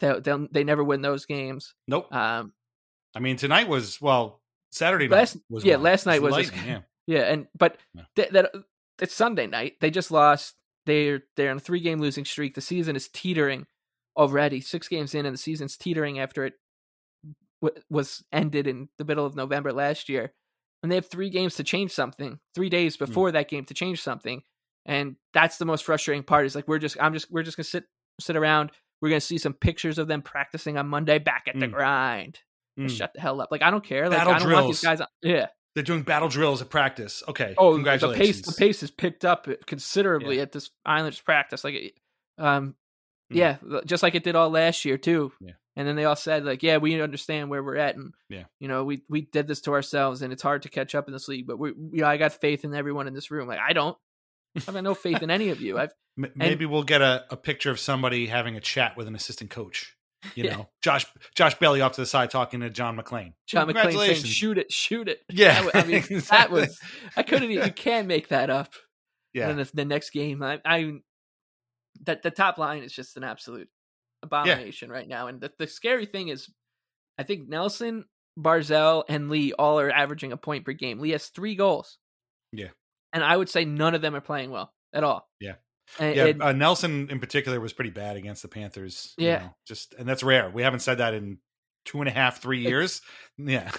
[0.01, 1.75] they they they never win those games.
[1.87, 2.13] Nope.
[2.15, 2.53] Um,
[3.15, 4.41] I mean, tonight was well.
[4.73, 5.83] Saturday night last was yeah wild.
[5.85, 6.81] last night was yeah.
[7.07, 8.03] yeah and but Yeah.
[8.17, 8.53] th- that
[9.01, 9.75] it's Sunday night.
[9.81, 10.55] They just lost.
[10.87, 12.55] They're they're on a three game losing streak.
[12.55, 13.67] The season is teetering
[14.17, 14.61] already.
[14.63, 16.55] Six games in, and the season's teetering after it
[17.61, 20.33] w- was ended in the middle of November last year.
[20.83, 22.39] And they have three games to change something.
[22.55, 23.05] Three days Hmm.
[23.05, 24.43] before that game to change something,
[24.87, 26.47] and that's the most frustrating part.
[26.47, 27.85] Is like we're just I'm just we're just gonna sit
[28.21, 28.71] sit around.
[29.03, 31.73] We're gonna see some pictures of them practicing on Monday back at the Mm.
[31.73, 32.39] grind.
[32.79, 32.91] Mm.
[32.91, 33.49] Shut the hell up!
[33.51, 34.09] Like I don't care.
[34.09, 34.99] Like Battle I don't want these drills.
[34.99, 35.01] guys.
[35.03, 35.47] On, yeah.
[35.75, 37.23] They're doing battle drills at practice.
[37.29, 37.55] Okay.
[37.59, 38.19] Oh, congratulations.
[38.19, 41.63] the pace the pace is picked up considerably at this Islanders practice.
[41.63, 41.95] Like,
[42.39, 42.75] um.
[43.31, 43.37] Hmm.
[43.39, 43.57] yeah,
[43.87, 45.33] just like it did all last year too.
[45.41, 45.53] Yeah.
[45.77, 48.45] And then they all said like, yeah, we understand where we're at, and Yeah.
[48.59, 51.13] you know, we we did this to ourselves, and it's hard to catch up in
[51.13, 51.47] this league.
[51.47, 53.49] But we, you know, I got faith in everyone in this room.
[53.49, 53.97] Like, I don't.
[54.57, 55.79] I have got no faith in any of you.
[55.79, 59.15] I've M- Maybe we'll get a, a picture of somebody having a chat with an
[59.15, 59.95] assistant coach.
[60.35, 60.57] You Yeah.
[60.57, 61.07] know, Josh
[61.37, 63.35] Josh Bailey off to the side talking to John MacLean.
[63.47, 66.79] John MacLean saying, "Shoot it, shoot it." Yeah, That I mean, that was
[67.17, 67.51] I couldn't.
[67.53, 68.75] even- You can't make that up.
[69.33, 69.49] Yeah.
[69.49, 70.95] And then the, the next game, I, I
[72.05, 73.69] that the top line is just an absolute
[74.23, 75.27] abomination right now.
[75.29, 76.49] And the, the scary thing is,
[77.19, 78.05] I think Nelson,
[78.39, 80.99] Barzal, and Lee all are averaging a point per game.
[81.01, 81.99] Lee has three goals,
[82.53, 82.69] Yeah.
[83.13, 85.29] and I would say none of them are playing well at all.
[85.41, 85.55] Yeah.
[85.99, 89.13] And, yeah, and- uh, Nelson in particular was pretty bad against the Panthers.
[89.19, 89.39] you Yeah.
[89.39, 90.49] know, just and that's rare.
[90.51, 91.39] We haven't said that in
[91.85, 93.03] two and a half, three years.
[93.39, 93.71] Yeah,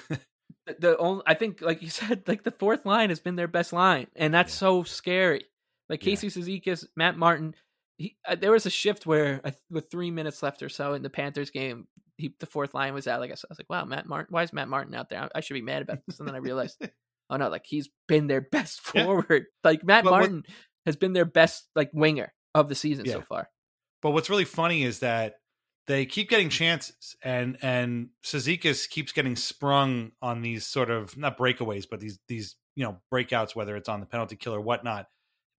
[0.66, 3.47] the- the only I think, like you said, like the fourth line has been their
[3.47, 5.45] best line, and that's so scary.
[5.89, 6.12] Like Yeah.
[6.12, 7.55] Casey Cizikas, Matt Martin.
[8.02, 11.02] He, uh, there was a shift where, I, with three minutes left or so in
[11.04, 11.88] the Panthers game,
[12.18, 13.20] he, the fourth line was out.
[13.20, 14.34] Like I said, I was like, "Wow, Matt Martin.
[14.34, 15.22] Why is Matt Martin out there?
[15.24, 16.82] I, I should be mad about this." And then I realized,
[17.30, 19.06] oh no, like he's been their best Yeah.
[19.06, 19.45] forward.
[19.64, 20.43] Like Matt But what- Martin
[20.86, 23.49] has been their best like winger of the season so far.
[24.02, 25.36] But what's really funny is that
[25.88, 31.38] they keep getting chances, and and Cizikas keeps getting sprung on these sort of not
[31.38, 35.08] breakaways, but these these you know breakouts, whether it's on the penalty kill or whatnot.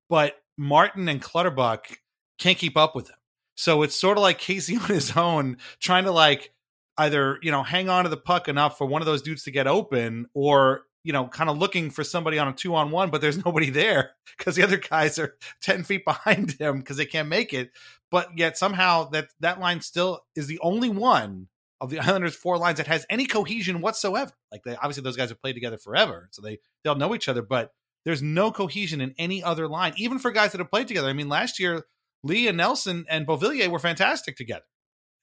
[0.08, 1.98] But Martin and Clutterbuck
[2.38, 3.16] can't keep up with him,
[3.56, 6.52] so it's sort of like Casey on his own, trying to like
[6.98, 9.50] either you know hang on to the puck enough for one of those dudes to
[9.50, 13.10] get open, or you know kind of looking for somebody on a two on one,
[13.10, 17.06] but there's nobody there because the other guys are ten feet behind him because they
[17.06, 17.70] can't make it
[18.12, 21.48] but yet somehow that that line still is the only one
[21.80, 24.30] of the Islanders four lines that has any cohesion whatsoever.
[24.52, 27.42] Like they obviously those guys have played together forever, so they they'll know each other,
[27.42, 27.72] but
[28.04, 31.08] there's no cohesion in any other line, even for guys that have played together.
[31.08, 31.84] I mean, last year
[32.24, 34.64] Lee and Nelson and Beauvillier were fantastic together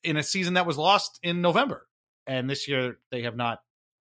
[0.04, 1.88] in a season that was lost in November,
[2.28, 3.60] and this year they have not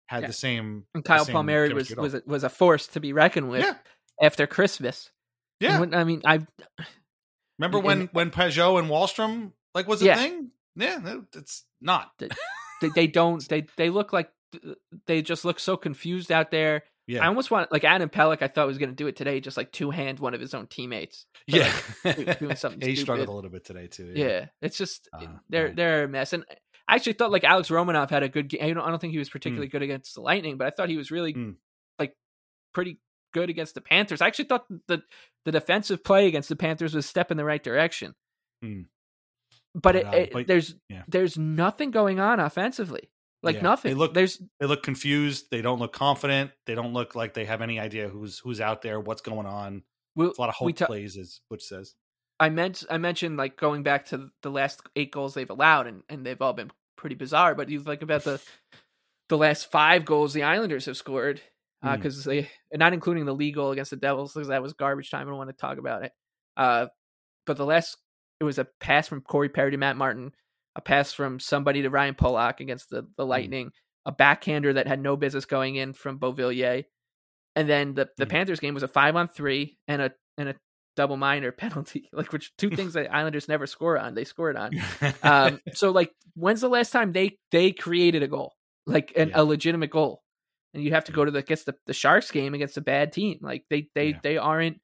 [0.09, 0.27] had Yeah.
[0.29, 0.85] the same.
[0.95, 2.03] And Kyle same Palmieri was chemistry at all.
[2.05, 3.75] was a, was a force to be reckoned with Yeah.
[4.21, 5.11] after Christmas.
[5.61, 5.81] Yeah.
[5.81, 6.41] when- I mean, I
[7.59, 10.17] Remember and- when when Pageau and Wahlstrom like was a Yeah.
[10.17, 10.51] thing?
[10.77, 12.13] Yeah, it's not.
[12.19, 12.29] they,
[12.95, 14.31] they don't they they look like
[15.07, 16.85] they just look so confused out there.
[17.09, 17.25] Yeah.
[17.25, 18.43] I almost want like Adam Pelech.
[18.43, 20.53] I thought was going to do it today, just like two hand one of his
[20.55, 21.25] own teammates.
[21.47, 21.73] Yeah,
[22.05, 23.01] like, doing something he stupid.
[23.01, 24.13] struggled a little bit today too.
[24.15, 25.73] Yeah, it's just Uh, they're yeah.
[25.75, 26.33] they're a mess.
[26.35, 26.45] And
[26.87, 28.61] I actually thought like Alex Romanov had a good game.
[28.63, 29.33] I don't, I don't think he was Hmm.
[29.33, 31.57] particularly good against the Lightning, but I thought he was really Mm.
[31.99, 32.15] like
[32.75, 32.99] pretty
[33.33, 34.21] good against the Panthers.
[34.21, 35.03] I actually thought the
[35.47, 38.15] the defensive play against the Panthers was a step in the right direction.
[38.63, 38.85] Mm.
[39.75, 41.05] But, it, it- but- there's yeah.
[41.09, 43.11] there's nothing going on offensively.
[43.43, 43.63] Like Yeah.
[43.63, 43.91] nothing.
[43.91, 45.47] They look there's they look confused.
[45.51, 46.51] They don't look confident.
[46.67, 49.83] They don't look like they have any idea who's who's out there, what's going on.
[50.17, 51.95] We'll- It's a lot of we hope ta- plays, as Butch says.
[52.41, 56.03] I meant I mentioned like going back to the last eight goals they've allowed, and,
[56.09, 57.55] and they've all been pretty bizarre.
[57.55, 58.41] But you think about the
[59.29, 61.41] the last five goals the Islanders have scored,
[61.85, 61.95] Mm.
[61.95, 65.29] because they not including the lead goal against the Devils because that was garbage time.
[65.29, 66.13] I don't want to talk about it.
[66.57, 66.87] Uh,
[67.47, 67.97] but the last
[68.41, 70.33] it was a pass from Corey Perry to Matt Martin,
[70.79, 73.73] a pass from somebody to Ryan Pulock against the the Lightning,
[74.07, 76.85] a backhander that had no business going in from Beauvillier,
[77.57, 78.31] and then the the Mm.
[78.31, 80.55] Panthers game was a five on three and a and a
[80.97, 84.73] double minor penalty, like which two things that Islanders never score on, they scored on.
[85.23, 88.55] Um, so like, when's the last time they they created a goal,
[88.87, 89.41] like an, Yeah.
[89.41, 90.23] a legitimate goal?
[90.75, 93.13] And you have to go to the against the, the Sharks game against a bad
[93.13, 93.39] team.
[93.43, 94.19] Like they they Yeah.
[94.23, 94.81] they aren't.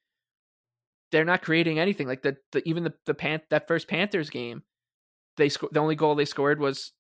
[1.13, 2.09] They're not creating anything.
[2.09, 4.63] Like the, the even the the pan that first Panthers game,
[5.37, 6.93] they sco- the only goal they scored was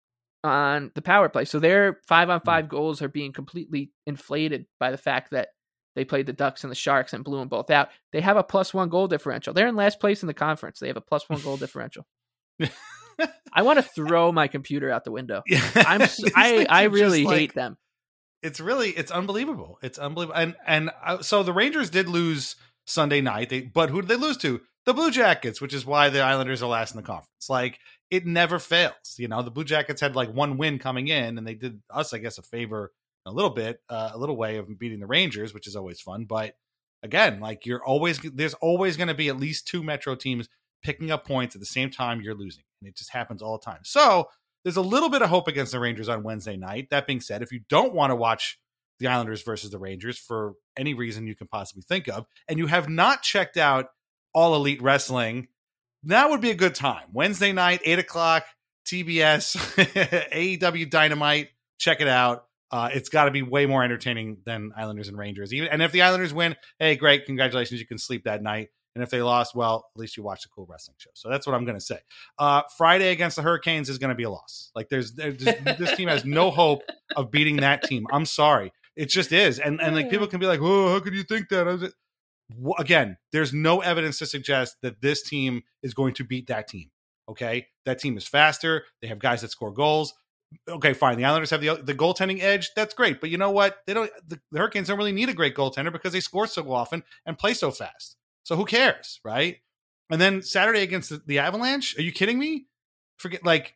[0.43, 1.45] on the power play.
[1.45, 5.49] So their five on five goals are being completely inflated by the fact that
[5.97, 7.89] they played the Ducks and the Sharks and blew them both out.
[8.13, 9.55] They have a plus one goal differential.
[9.55, 10.81] They're in last place in the conference.
[10.81, 12.05] They have a plus one goal differential.
[13.53, 15.43] I want to throw my computer out the window.
[15.77, 17.77] I'm s- These I I really like- hate them.
[18.43, 19.79] it's really it's unbelievable.
[19.83, 20.39] It's unbelievable.
[20.41, 22.57] And and uh, so the Rangers did lose
[22.87, 23.49] Sunday night.
[23.51, 24.61] They, but who did they lose to?
[24.85, 27.49] The Blue Jackets, which is why the Islanders are last in the conference.
[27.49, 27.79] Like
[28.15, 29.17] it never fails.
[29.17, 32.15] You know, the Blue Jackets had like one win coming in, and they did us,
[32.15, 32.93] I guess, a favor
[33.27, 36.25] a little bit, uh, a little way of beating the Rangers, which is always fun.
[36.25, 36.55] But
[37.03, 40.49] again, like you're always there's always going to be at least two Metro teams
[40.85, 43.65] picking up points at the same time you're losing, and it just happens all the
[43.65, 43.81] time.
[43.83, 44.29] So
[44.63, 46.91] there's a little bit of hope against the Rangers on Wednesday night.
[46.91, 48.61] That being said, if you don't want to watch
[49.01, 52.69] the Islanders versus the Rangers for any reason you can possibly think of, and you
[52.69, 53.89] have not checked out
[54.33, 55.49] All Elite Wrestling,
[56.07, 57.05] that would be a good time.
[57.13, 58.45] Wednesday night, eight o'clock,
[58.87, 59.57] TBS,
[60.59, 61.49] AEW Dynamite.
[61.79, 62.47] Check it out.
[62.71, 65.53] Uh, it's got to be way more entertaining than Islanders and Rangers.
[65.53, 68.71] Even and if the Islanders win, hey, great, congratulations, you can sleep that night.
[68.95, 71.11] And if they lost, well, at least you watched a cool wrestling show.
[71.15, 71.99] So that's what I'm going to say.
[72.39, 74.71] Uh, Friday against the Hurricanes is going to be a loss.
[74.75, 76.83] Like there's, there's this team has no hope
[77.17, 78.07] of beating that team.
[78.13, 79.59] I'm sorry, it just is.
[79.59, 81.93] And and like people can be like, oh, how could you think that?
[82.79, 86.91] Again, there's no evidence to suggest that this team is going to beat that team.
[87.29, 88.85] Okay, that team is faster.
[89.01, 90.13] They have guys that score goals.
[90.69, 91.17] Okay, fine.
[91.17, 92.71] The Islanders have the the goaltending edge.
[92.77, 93.79] That's great, but you know what?
[93.87, 94.11] They don't.
[94.29, 97.39] The, the Hurricanes don't really need a great goaltender because they score so often and
[97.39, 98.17] play so fast.
[98.45, 99.57] So who cares, right?
[100.11, 101.99] And then Saturday against the, the Avalanche.
[101.99, 102.67] Are you kidding me?
[103.17, 103.75] Forget like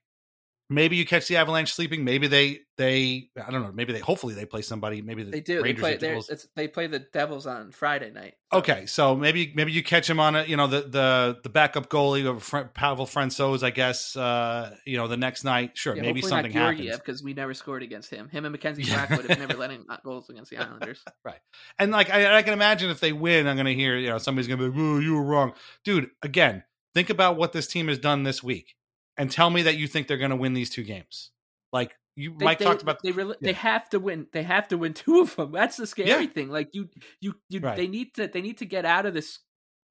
[0.71, 2.05] maybe you catch the Avalanche sleeping.
[2.05, 3.73] Maybe they they I don't know.
[3.73, 5.03] Maybe they hopefully they play somebody.
[5.03, 5.63] Maybe the they do.
[5.63, 6.23] Rangers they play.
[6.29, 8.35] It's, they play the Devils on Friday night.
[8.53, 8.59] So.
[8.59, 11.89] Okay, so maybe maybe you catch him on a you know the the the backup
[11.89, 14.17] goalie of Pavel Francouz, I guess.
[14.17, 17.83] Uh, you know the next night, sure, yeah, maybe something happens because we never scored
[17.83, 18.29] against him.
[18.29, 21.03] Him and Mackenzie Blackwood have never let in goals against the Islanders.
[21.25, 21.41] right,
[21.79, 24.19] and like I, I can imagine if they win, I'm going to hear you know
[24.19, 25.53] somebody's going to be like, "Oh, you were wrong,
[25.85, 26.65] dude." Again,
[26.95, 28.75] think about what this team has done this week,
[29.19, 31.31] and tell me that you think they're going to win these two games.
[31.73, 33.03] Like you, they, Mike they, talked about.
[33.03, 33.49] They really, yeah.
[33.49, 34.27] they have to win.
[34.33, 35.53] They have to win two of them.
[35.53, 36.31] That's the scary yeah.
[36.31, 36.49] thing.
[36.49, 36.89] Like you,
[37.21, 37.61] you, you.
[37.61, 37.77] Right.
[37.77, 38.29] They need to.
[38.29, 39.41] They need to get out of this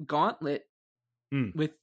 [0.06, 0.64] gauntlet
[1.34, 1.56] mm.
[1.56, 1.78] with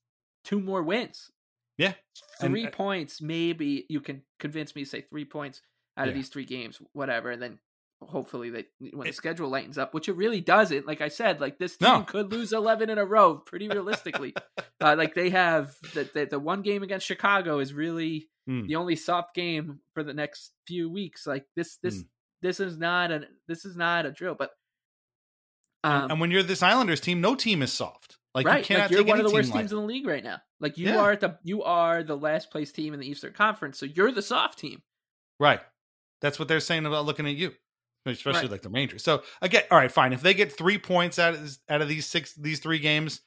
[0.45, 1.31] two more wins.
[1.77, 1.95] Yeah,
[2.41, 3.21] three and, uh, points.
[3.21, 5.61] Maybe you can convince me say three points
[5.97, 6.11] out yeah.
[6.11, 7.59] of these three games, whatever, and then
[8.09, 10.87] hopefully that when it, the schedule lightens up, which it really doesn't.
[10.87, 12.03] Like I said, like this team no.
[12.03, 14.35] could lose eleven in a row, pretty realistically.
[14.81, 18.67] uh, like they have the, the, the one game against Chicago is really mm.
[18.67, 21.27] the only soft game for the next few weeks.
[21.27, 22.07] Like this this mm.
[22.43, 24.35] this is not a this is not a drill.
[24.35, 24.51] But
[25.83, 28.19] um, and, and, when you're this Islanders team, no team is soft.
[28.35, 30.07] Like right, you cannot like you're one of the worst team teams in the league
[30.07, 30.41] right now.
[30.61, 30.99] Like you yeah.
[30.99, 34.23] are the you are the last place team in the Eastern Conference, so you're the
[34.23, 34.83] soft team.
[35.39, 35.61] Right.
[36.21, 37.53] That's what they're saying about looking at you
[38.07, 38.51] especially right.
[38.51, 39.03] like the Rangers.
[39.03, 40.13] So again, all right, fine.
[40.13, 43.21] If they get three points out of out of these six these three games,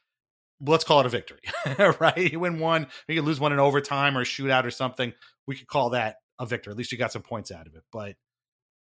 [0.62, 1.40] let's call it a victory,
[2.00, 2.32] right?
[2.32, 5.14] You win one, you lose one in overtime or a shootout or something.
[5.48, 6.72] We could call that a victory.
[6.72, 7.84] At least you got some points out of it.
[7.92, 8.16] But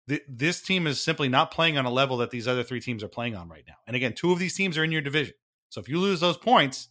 [0.09, 3.03] th- this team is simply not playing on a level that these other three teams
[3.03, 3.75] are playing on right now.
[3.85, 5.35] And again, two of these teams are in your division.
[5.69, 6.89] So if you lose those points,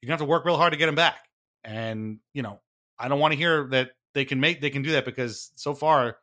[0.00, 1.28] you're gonna have to work real hard to get them back.
[1.64, 2.60] And you know,
[2.98, 5.74] I don't want to hear that they can make they can do that because so
[5.74, 6.18] far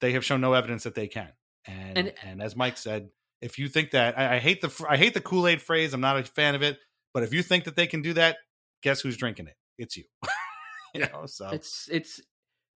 [0.00, 1.30] they have shown no evidence that they can.
[1.66, 3.08] And, and and, as Mike said,
[3.40, 6.00] if you think that I, I hate the I hate the Kool Aid phrase, I'm
[6.00, 6.78] not a fan of it.
[7.12, 8.36] But if you think that they can do that,
[8.82, 9.56] guess who's drinking it?
[9.78, 10.04] It's you.
[10.94, 12.20] you know, so it's it's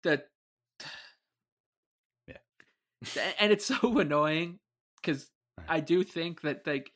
[0.04, 0.24] the
[2.28, 4.60] yeah, and it's so annoying
[5.02, 5.68] because right.
[5.70, 6.92] I do think that like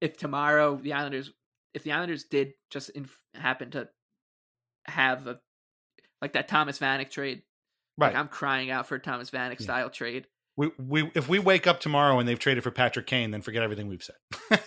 [0.00, 1.32] if tomorrow the Islanders
[1.72, 3.88] if the Islanders did just in, happen to
[4.86, 5.40] have a
[6.20, 7.42] like that Thomas Vanek trade,
[7.98, 8.08] right?
[8.08, 9.64] Like I'm crying out for a Thomas Vanek yeah.
[9.64, 10.26] style trade
[10.56, 13.62] we, we if we wake up tomorrow and they've traded for Patrick Kane, then forget
[13.62, 14.16] everything we've said.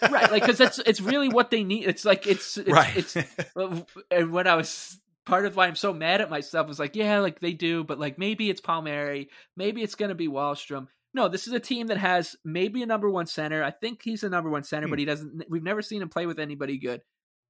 [0.11, 1.88] right, like because that's it's really what they need.
[1.88, 2.95] It's like it's, it's right.
[2.97, 3.15] It's
[4.11, 7.19] and when I was part of why I'm so mad at myself was like, yeah,
[7.19, 10.88] like they do, but like maybe it's Palmieri, maybe it's gonna be Wahlstrom.
[11.13, 13.63] No, this is a team that has maybe a number one center.
[13.63, 14.91] I think he's a number one center, hmm.
[14.91, 15.45] but he doesn't.
[15.49, 17.01] We've never seen him play with anybody good.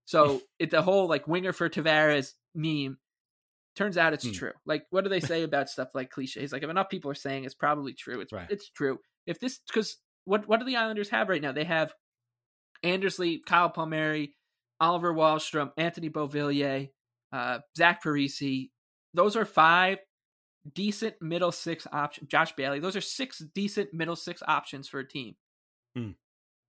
[0.05, 2.97] So it the whole like winger for Tavares meme
[3.77, 4.31] Turns out it's hmm.
[4.31, 4.53] true.
[4.65, 6.51] Like, what do they say about stuff like cliches?
[6.51, 8.47] Like, if enough people are saying it's probably true, it's right.
[8.49, 8.97] it's true.
[9.27, 11.51] If this, because what what do the Islanders have right now?
[11.51, 11.93] They have
[12.81, 14.33] Anders Lee, Kyle Palmieri,
[14.81, 16.89] Oliver Wahlstrom, Anthony Beauvillier,
[17.31, 18.71] uh, Zach Parise.
[19.13, 19.99] Those are five
[20.73, 22.29] decent middle six options.
[22.29, 22.79] Josh Bailey.
[22.79, 25.35] Those are six decent middle six options for a team.
[25.95, 26.11] Hmm.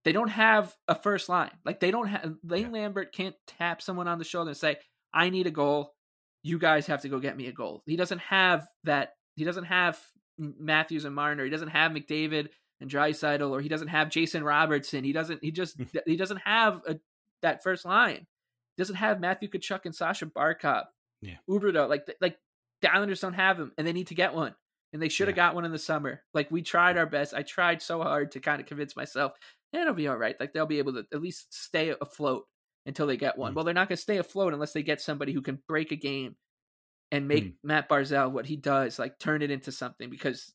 [0.05, 1.51] They don't have a first line.
[1.65, 2.81] Like they don't have Lane yeah.
[2.81, 4.77] Lambert can't tap someone on the shoulder and say,
[5.11, 5.95] "I need a goal
[6.43, 7.83] you guys have to go get me a goal.
[7.85, 9.13] He doesn't have that.
[9.35, 9.99] He doesn't have
[10.37, 11.43] Matthews and Marner.
[11.43, 12.49] He doesn't have McDavid
[12.81, 15.03] and Draisaitl, or he doesn't have Jason Robertson.
[15.03, 15.43] He doesn't.
[15.43, 16.99] He just he doesn't have a,
[17.41, 18.25] that first line.
[18.75, 20.85] He doesn't have Matthew Tkachuk and Sasha Barkov.
[21.21, 21.89] Yeah, Huberdeau.
[21.89, 22.37] Like like
[22.81, 24.55] the Islanders don't have him, and they need to get one.
[24.91, 25.49] And they should have yeah.
[25.49, 26.23] got one in the summer.
[26.33, 27.35] Like we tried our best.
[27.35, 29.33] I tried so hard to kind of convince myself
[29.73, 30.35] it'll be all right.
[30.39, 32.45] Like they'll be able to at least stay afloat
[32.85, 33.51] until they get one.
[33.51, 33.55] Mm.
[33.55, 35.95] Well, they're not going to stay afloat unless they get somebody who can break a
[35.95, 36.35] game
[37.11, 37.53] and make mm.
[37.63, 40.53] Matt Barzal what he does, like turn it into something because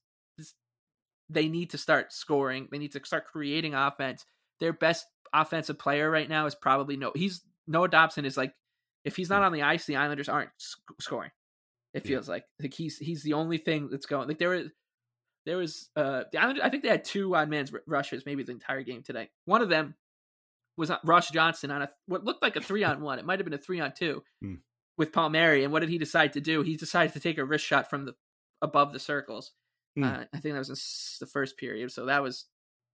[1.31, 2.69] they need to start scoring.
[2.71, 4.25] They need to start creating offense.
[4.61, 7.13] Their best offensive player right now is probably no.
[7.15, 8.55] He's Noah Dobson is like
[9.05, 11.31] if he's not on the ice, the Islanders aren't sc- scoring.
[11.93, 14.27] It feels like like he's he's the only thing that's going.
[14.27, 14.69] Like there was
[15.47, 16.65] there was uh the Islanders.
[16.65, 19.31] I think they had two odd man's r- rushes maybe the entire game today.
[19.45, 19.95] One of them
[20.77, 23.19] was on Ross Johnston on a what looked like a three on one.
[23.19, 24.55] It might have been a three on two Hmm.
[24.97, 25.65] with Palmieri.
[25.65, 26.63] And what did he decide to do?
[26.63, 28.15] He decided to take a wrist shot from the
[28.63, 29.53] above the circles.
[29.97, 30.05] Hmm.
[30.05, 32.47] Uh, I think that was in the first period, so that was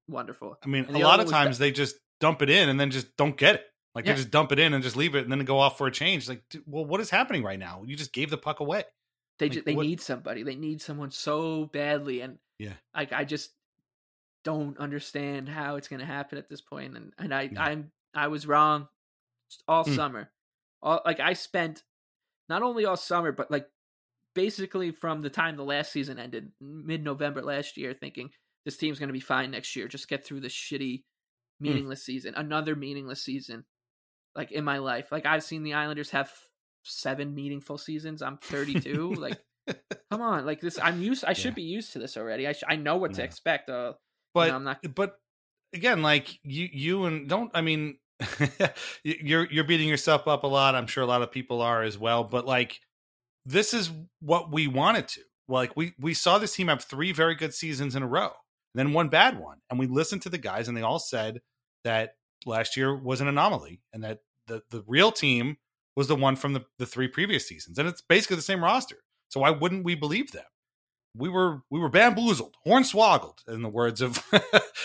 [0.09, 0.57] wonderful.
[0.63, 3.17] I mean, a lot of times the- they just dump it in and then just
[3.17, 3.67] don't get it.
[3.95, 4.13] Like Yeah.
[4.13, 5.91] they just dump it in and just leave it and then go off for a
[5.91, 6.29] change.
[6.29, 7.83] Like, dude, well, what is happening right now?
[7.87, 8.85] You just gave the puck away.
[9.39, 10.43] they like, ju- they what- need somebody.
[10.43, 12.75] They need someone so badly, and Yeah.
[12.95, 13.51] like I just
[14.45, 16.63] don't understand how it's going to happen at this.
[16.73, 17.63] And and I Yeah.
[17.63, 18.89] I'm I was wrong
[19.69, 19.95] all Hmm.
[19.95, 20.33] summer.
[20.83, 21.83] All like I spent
[22.49, 23.69] not only all summer, but like
[24.35, 28.31] basically from the time the last season ended, mid November last year, thinking
[28.65, 29.89] this team's going to be fine next year.
[29.89, 31.05] Just get through this shitty,
[31.59, 31.65] Hmm.
[31.67, 33.65] meaningless season, another meaningless season.
[34.35, 36.33] Like in my life, like I've seen the Islanders have
[36.85, 38.23] seven meaningful seasons.
[38.23, 39.15] I'm 32.
[39.15, 39.39] like,
[40.11, 40.79] come on, like this.
[40.81, 41.25] I'm used.
[41.25, 41.55] I should Yeah.
[41.57, 42.47] be used to this already.
[42.47, 43.69] I sh- I know what to expect.
[43.69, 43.95] Uh,
[44.35, 45.17] But I'm not- but
[45.73, 47.99] again, like you you and don't I mean
[49.05, 50.75] you- you're you're beating yourself up a lot.
[50.75, 52.25] I'm sure a lot of people are as well.
[52.25, 52.81] But like
[53.47, 55.23] this is what we wanted to.
[55.49, 58.31] Like we we saw this team have three very good seasons in a row,
[58.75, 61.41] then one bad one, and we listened to the guys, and they all said
[61.83, 62.11] that
[62.47, 65.57] last year was an anomaly, and that the the real team
[65.97, 68.99] was the one from the, the three previous seasons, and it's basically the same roster.
[69.29, 70.45] So why wouldn't we believe them?
[71.17, 74.39] We were we were bamboozled, hornswoggled, in the words of uh,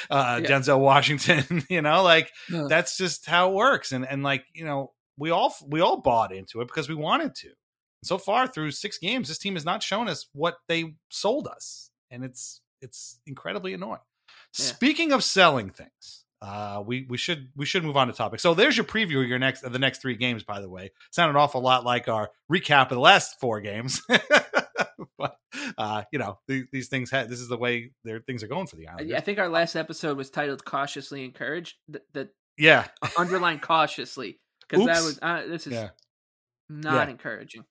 [0.09, 0.39] Yeah.
[0.39, 1.63] Denzel Washington.
[1.69, 2.67] you know, like Ugh.
[2.69, 6.33] that's just how it works, and and like you know, we all we all bought
[6.33, 7.49] into it because we wanted to.
[8.03, 11.91] So far through six games, this team has not shown us what they sold us,
[12.11, 13.99] and it's it's incredibly annoying.
[14.57, 14.65] Yeah.
[14.65, 18.39] Speaking of selling things, uh, we we should we should move on to topic.
[18.39, 20.43] So there's your preview of your next of the next three games.
[20.43, 24.01] By the way, sounded an awful lot like our recap of the last four games.
[25.77, 27.11] uh, you know the, these things.
[27.11, 29.13] Ha- this is the way their things are going for the Islanders.
[29.15, 31.75] I think our last episode was titled "Cautiously Encouraged."
[32.13, 32.87] that, Yeah,
[33.17, 35.89] underline cautiously because that was uh, this is yeah,
[36.69, 37.11] not Yeah.
[37.11, 37.65] encouraging.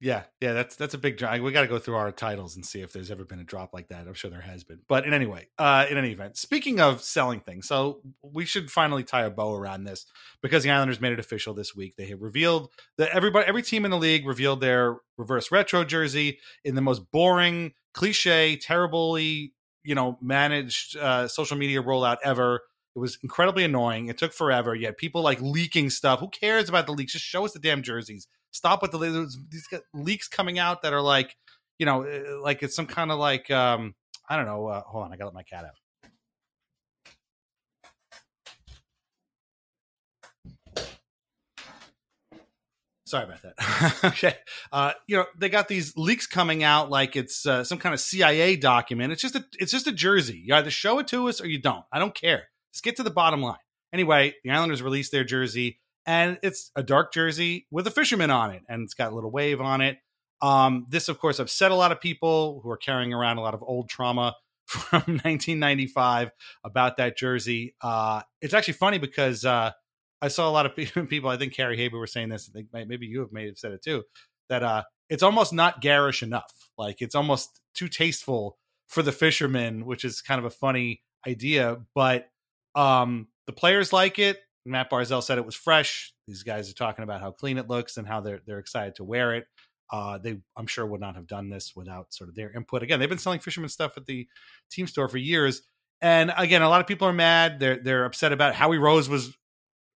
[0.00, 0.52] Yeah, yeah.
[0.52, 1.40] That's that's a big drop.
[1.40, 3.72] We got to go through our titles and see if there's ever been a drop
[3.72, 4.06] like that.
[4.06, 4.80] I'm sure there has been.
[4.88, 8.70] But in any way, uh, in any event, speaking of selling things, so we should
[8.70, 10.06] finally tie a bow around this
[10.42, 11.96] because the Islanders made it official this week.
[11.96, 16.38] They have revealed that everybody, every team in the league revealed their reverse retro jersey
[16.64, 19.54] in the most boring, cliche, terribly
[19.88, 22.60] you know managed uh, social media rollout ever.
[22.94, 24.08] It was incredibly annoying.
[24.08, 24.74] It took forever.
[24.74, 26.20] Yet people like leaking stuff.
[26.20, 27.12] Who cares about the leaks?
[27.12, 28.26] Just show us the damn jerseys.
[28.58, 31.36] Stop with the these leaks coming out that are like,
[31.78, 33.94] you know, uh, like it's some kind of like um
[34.28, 34.66] I don't know.
[34.66, 35.76] Uh, hold on, I got to let my cat out.
[43.06, 44.00] Sorry about that.
[44.04, 44.34] okay.
[44.72, 48.00] Uh, you know, they got these leaks coming out like it's uh, some kind of
[48.00, 49.12] CIA document.
[49.12, 50.42] It's just a it's just a jersey.
[50.44, 51.84] You either show it to us or you don't.
[51.92, 52.48] I don't care.
[52.72, 53.56] Just get to the bottom line.
[53.92, 55.78] Anyway, the Islanders released their jersey
[56.08, 59.30] and it's a dark jersey with a fisherman on it and it's got a little
[59.30, 59.98] wave on it.
[60.40, 63.52] Um, this, of course, upset a lot of people who are carrying around a lot
[63.52, 64.34] of old trauma
[64.66, 66.30] from 1995
[66.64, 67.74] about that jersey.
[67.82, 69.72] Uh, it's actually funny because uh,
[70.22, 70.74] I saw a lot of
[71.08, 71.28] people.
[71.28, 72.48] I think Carrie Haber was saying this.
[72.50, 74.04] I think maybe you have may have said it too.
[74.48, 76.70] That uh, it's almost not garish enough.
[76.78, 78.56] Like it's almost too tasteful
[78.86, 81.78] for the fishermen, which is kind of a funny idea.
[81.94, 82.30] But
[82.74, 84.38] um, the players like it.
[84.64, 86.12] Matt Barzal said it was fresh.
[86.26, 89.04] These guys are talking about how clean it looks and how they're they're excited to
[89.04, 89.46] wear it.
[89.90, 92.82] Uh, they, I'm sure, would not have done this without sort of their input.
[92.82, 94.28] Again, they've been selling fisherman stuff at the
[94.70, 95.62] team store for years,
[96.02, 97.58] and again, a lot of people are mad.
[97.58, 98.56] They're they're upset about it.
[98.56, 99.34] Howie Rose was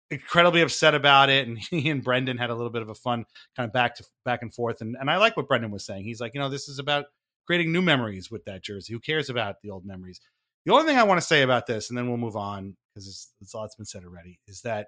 [0.09, 3.25] incredibly upset about it, and he and Brendan had a little bit of a fun
[3.55, 4.81] kind of back to back and forth.
[4.81, 6.03] And and I like what Brendan was saying.
[6.03, 7.05] He's like, you know, this is about
[7.45, 8.93] creating new memories with that jersey.
[8.93, 10.21] Who cares about the old memories?
[10.65, 13.07] The only thing I want to say about this, and then we'll move on because
[13.07, 14.87] it's, it's all that's been said already, is that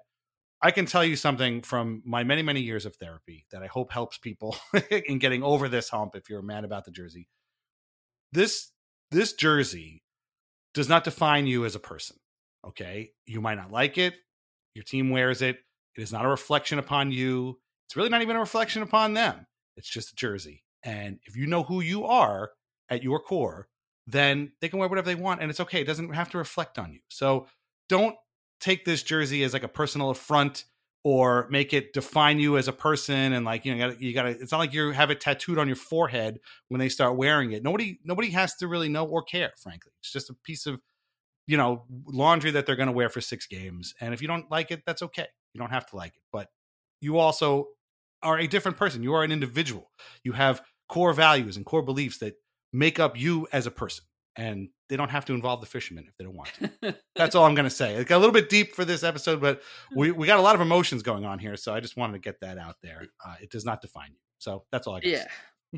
[0.62, 3.92] I can tell you something from my many, many years of therapy that I hope
[3.92, 4.56] helps people
[4.90, 7.28] in getting over this hump if you're mad about the jersey.
[8.32, 8.70] This
[9.10, 10.02] this jersey
[10.72, 12.16] does not define you as a person.
[12.66, 13.12] Okay.
[13.26, 14.14] You might not like it.
[14.74, 15.58] Your team wears it.
[15.96, 17.58] It is not a reflection upon you.
[17.86, 19.46] It's really not even a reflection upon them.
[19.76, 20.64] It's just a jersey.
[20.82, 22.50] And if you know who you are
[22.88, 23.68] at your core,
[24.06, 25.82] then they can wear whatever they want and it's okay.
[25.82, 27.00] It doesn't have to reflect on you.
[27.08, 27.46] So
[27.88, 28.16] don't
[28.60, 30.64] take this jersey as like a personal affront
[31.04, 34.14] or make it define you as a person and like you know you gotta, you
[34.14, 37.52] gotta it's not like you have it tattooed on your forehead when they start wearing
[37.52, 37.62] it.
[37.62, 39.92] Nobody nobody has to really know or care frankly.
[40.00, 40.80] It's just a piece of
[41.46, 44.50] you know laundry that they're going to wear for six games and if you don't
[44.50, 45.26] like it that's okay.
[45.52, 46.22] You don't have to like it.
[46.32, 46.48] But
[47.00, 47.68] you also
[48.22, 49.02] are a different person.
[49.02, 49.90] You are an individual.
[50.24, 52.34] You have core values and core beliefs that
[52.72, 54.04] make up you as a person
[54.36, 56.96] and they don't have to involve the fishermen if they don't want to.
[57.16, 57.94] That's all I'm going to say.
[57.94, 59.62] It got a little bit deep for this episode, but
[59.94, 62.18] we, we got a lot of emotions going on here, so I just wanted to
[62.18, 63.06] get that out there.
[63.24, 65.10] Uh, it does not define you, so that's all I got.
[65.10, 65.26] Yeah,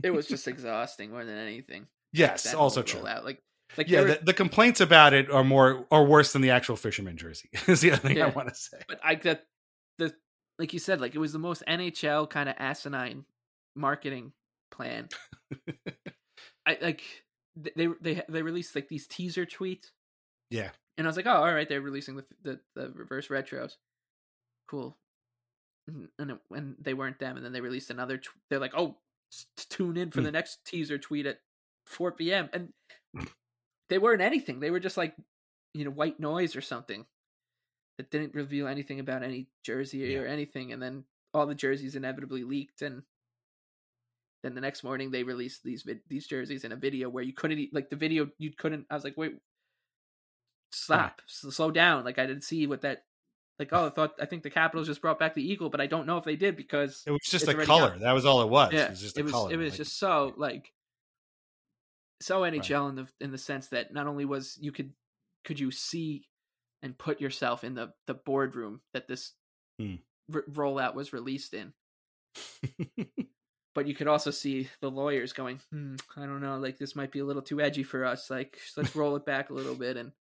[0.02, 1.86] it was just exhausting more than anything.
[2.12, 3.00] Yes, also true.
[3.00, 3.24] rollout.
[3.24, 3.42] Like,
[3.76, 6.76] like yeah, were- the, the complaints about it are more are worse than the actual
[6.76, 7.50] fisherman jersey.
[7.66, 8.78] is the other thing I want to say.
[8.88, 9.44] but I that
[9.98, 10.14] the
[10.59, 13.26] like you said, like it was the most NHL kind of asinine
[13.74, 14.32] marketing
[14.70, 15.09] plan.
[16.66, 17.02] I like
[17.57, 19.90] they they they released like these teaser tweets,
[20.50, 23.76] Yeah, and I was like, oh, all right, they're releasing the the, the reverse retros,
[24.68, 24.96] cool.
[25.88, 28.18] And and, it, and they weren't them, and then they released another.
[28.18, 28.96] Tw- they're like, oh,
[29.32, 30.24] s- tune in for Hmm.
[30.26, 31.40] the next teaser tweet at
[31.86, 32.48] 4 p.m.
[32.52, 32.72] and
[33.88, 34.59] they weren't anything.
[34.61, 35.14] They were just like,
[35.74, 37.07] you know, white noise or something
[37.98, 40.18] that didn't reveal anything about any jersey Yeah.
[40.18, 40.72] or anything.
[40.72, 43.02] And then all the jerseys inevitably leaked, and
[44.47, 47.32] then the next morning they released these vid- these jerseys in a video where you
[47.34, 48.86] couldn't like the video you couldn't.
[48.90, 49.32] I was like, wait,
[50.72, 52.05] stop, s- slow down.
[52.05, 53.05] Like I didn't see what that.
[53.59, 55.86] Like oh, I thought I think the Capitals just brought back the eagle, but I
[55.86, 57.92] don't know if they did because it was just a color.
[57.92, 58.01] out.
[58.01, 58.72] That was all it was.
[58.72, 59.53] Yeah, it was just it was color.
[59.53, 60.72] it was like- just so like
[62.20, 64.92] so NHL in the in the sense that not only was you could
[65.44, 66.28] could you see
[66.82, 69.32] and put yourself in the the boardroom that this
[69.80, 69.97] Hmm.
[70.34, 71.72] r- rollout was released in,
[73.76, 77.12] but you could also see the lawyers going, hmm, I don't know, like this might
[77.12, 78.30] be a little too edgy for us.
[78.30, 80.12] Like let's roll it back a little bit, and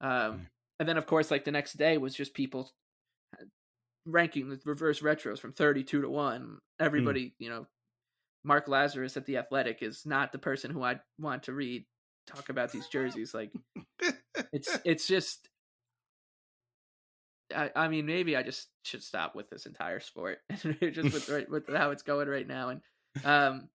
[0.00, 0.48] um,
[0.80, 2.72] and then of course like the next day was just people
[4.06, 7.66] ranking the reverse retros from 32 to 1 everybody you know
[8.42, 11.84] mark Lazerus at the athletic is not the person who i want to read
[12.26, 13.52] talk about these jerseys like
[14.52, 15.48] it's it's just
[17.54, 21.28] I, I mean maybe i just should stop with this entire sport and just with
[21.28, 22.80] right, with how it's going right now and
[23.24, 23.68] um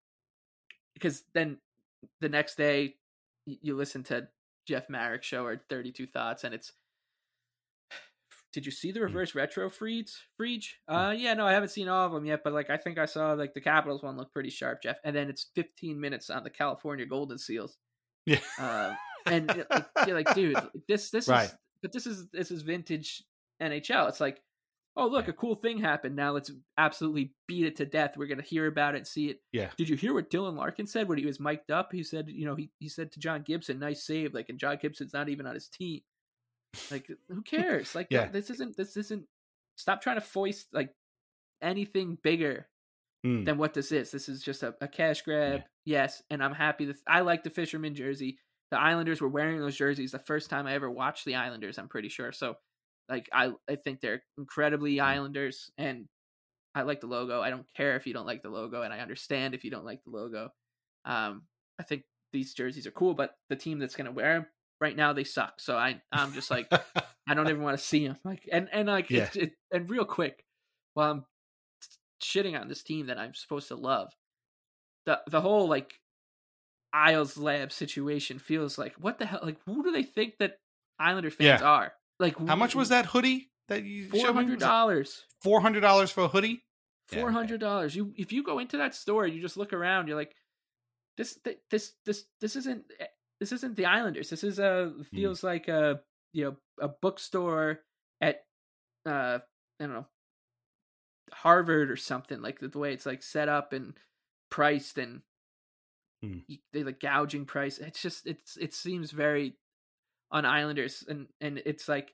[0.94, 1.58] because then
[2.20, 2.94] the next day
[3.46, 4.26] you listen to
[4.66, 6.72] jeff marek show or 32 thoughts and it's
[8.52, 10.70] did you see the reverse retro freeds Freege?
[10.88, 13.04] Uh yeah, no, I haven't seen all of them yet, but like I think I
[13.06, 14.96] saw like the Capitals one looked pretty sharp, Jeff.
[15.04, 17.76] And then it's 15 minutes on the California Golden Seals.
[18.26, 18.40] Yeah.
[18.58, 20.56] Um and like, you're like, dude,
[20.88, 21.44] this this Right.
[21.44, 23.22] is but this is this is vintage
[23.62, 24.08] NHL.
[24.08, 24.42] It's like,
[24.98, 26.14] oh look, a cool thing happened.
[26.16, 28.16] Now let's absolutely beat it to death.
[28.16, 29.40] We're gonna hear about it and see it.
[29.52, 29.70] Yeah.
[29.78, 31.92] Did you hear what Dylan Larkin said when he was mic'd up?
[31.92, 34.76] He said, you know, he, he said to John Gibson, nice save, like and John
[34.82, 36.00] Gibson's not even on his team.
[36.90, 37.94] Like who cares?
[37.94, 38.26] Like Yeah.
[38.28, 39.24] this isn't this isn't
[39.76, 40.90] stop trying to foist like
[41.62, 42.66] anything bigger
[43.24, 43.42] Hmm.
[43.42, 44.12] than what this is.
[44.12, 45.62] This is just a, a cash grab.
[45.84, 48.38] Yes, and I'm happy that I like the fisherman jersey.
[48.70, 51.88] The Islanders were wearing those jerseys the first time I ever watched the Islanders, I'm
[51.88, 52.30] pretty sure.
[52.30, 52.54] So
[53.08, 56.08] like I I think they're incredibly Islanders and
[56.74, 57.40] I like the logo.
[57.42, 59.84] I don't care if you don't like the logo and I understand if you don't
[59.84, 60.50] like the logo.
[61.04, 61.46] Um
[61.78, 64.46] I think these jerseys are cool, but the team that's going to wear them
[64.80, 65.60] right now they suck.
[65.60, 66.70] So I I'm just like
[67.28, 68.18] I don't even want to see them.
[68.24, 69.30] Like and and like Yeah.
[69.34, 70.44] it, it, and real quick,
[70.94, 71.26] while I'm
[72.22, 74.12] shitting on this team that I'm supposed to love,
[75.06, 76.00] the the whole like
[76.92, 79.40] Isles Lab situation feels like what the hell?
[79.42, 80.60] Like who do they think that
[80.98, 81.62] Islander fans Yeah.
[81.62, 81.94] are?
[82.18, 85.24] Like How much was that hoodie that you Four hundred dollars.
[85.42, 86.64] Four hundred dollars for a hoodie.
[87.08, 87.94] Four hundred dollars.
[87.96, 90.08] You if you go into that store, you just look around.
[90.08, 90.34] You're like,
[91.16, 93.06] this th- this this this isn't eh,
[93.40, 94.30] this isn't the Islanders.
[94.30, 95.02] This is a Hmm.
[95.02, 96.00] feels like a
[96.32, 97.80] you know a bookstore
[98.20, 98.44] at
[99.06, 99.38] uh
[99.80, 100.06] I don't know
[101.32, 103.94] Harvard or something like the, the way it's like set up and
[104.50, 105.22] priced and
[106.48, 107.78] y- they like gouging price.
[107.78, 109.54] It's just it's it seems very
[110.30, 112.12] on Islanders and and it's like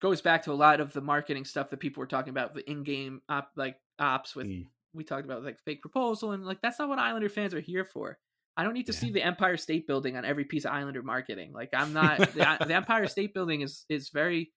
[0.00, 2.68] goes back to a lot of the marketing stuff that people were talking about the
[2.70, 4.66] in-game op like ops with Mm.
[4.94, 7.84] we talked about like fake proposal and like that's not what Islander fans are here
[7.84, 8.18] for.
[8.56, 11.52] I don't need to see the Empire State Building on every piece of Islander marketing.
[11.52, 14.52] Like I'm not the, the Empire State Building is is very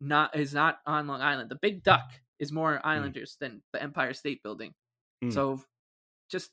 [0.00, 1.48] not is not on Long Island.
[1.50, 4.74] The Big Duck is more Islanders than the Empire State Building.
[5.24, 5.32] Mm.
[5.32, 5.62] So
[6.30, 6.50] just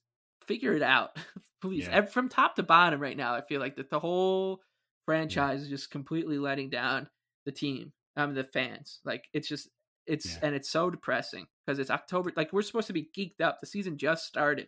[0.47, 1.17] figure it out,
[1.61, 1.87] please.
[1.87, 2.05] Yeah.
[2.05, 4.61] From top to bottom, right now, I feel like that the whole
[5.05, 7.07] franchise is just completely letting down
[7.45, 8.99] the team, um, the fans.
[9.03, 9.69] Like it's just
[10.05, 10.39] it's Yeah.
[10.43, 12.31] and it's so depressing because it's October.
[12.35, 13.59] Like we're supposed to be geeked up.
[13.61, 14.67] The season just started,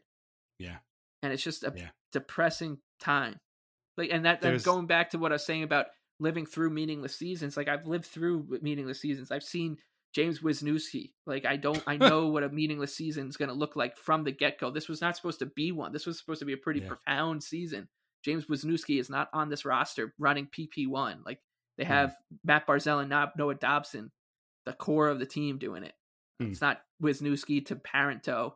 [0.60, 0.78] Yeah.
[1.22, 1.90] and it's just a Yeah.
[2.12, 3.40] depressing time.
[3.98, 5.88] Like and that There's- going back to what I was saying about
[6.20, 7.58] living through meaningless seasons.
[7.58, 9.32] Like I've lived through meaningless seasons.
[9.32, 9.78] I've seen
[10.14, 11.12] James Wisniewski.
[11.26, 14.24] Like I don't I know what a meaningless season is going to look like from
[14.24, 14.72] the get go.
[14.72, 15.92] This was not supposed to be one.
[15.92, 16.88] This was supposed to be a pretty Yeah.
[16.90, 17.90] profound season.
[18.26, 21.22] James Wisniewski is not on this roster running PP one.
[21.26, 21.40] Like
[21.78, 21.92] they Hmm.
[21.92, 24.12] have Matt Barzal and Noah Dobson,
[24.66, 25.94] the core of the team, doing it.
[26.42, 26.48] Hmm.
[26.52, 28.56] It's not Wisniewski to Parenteau.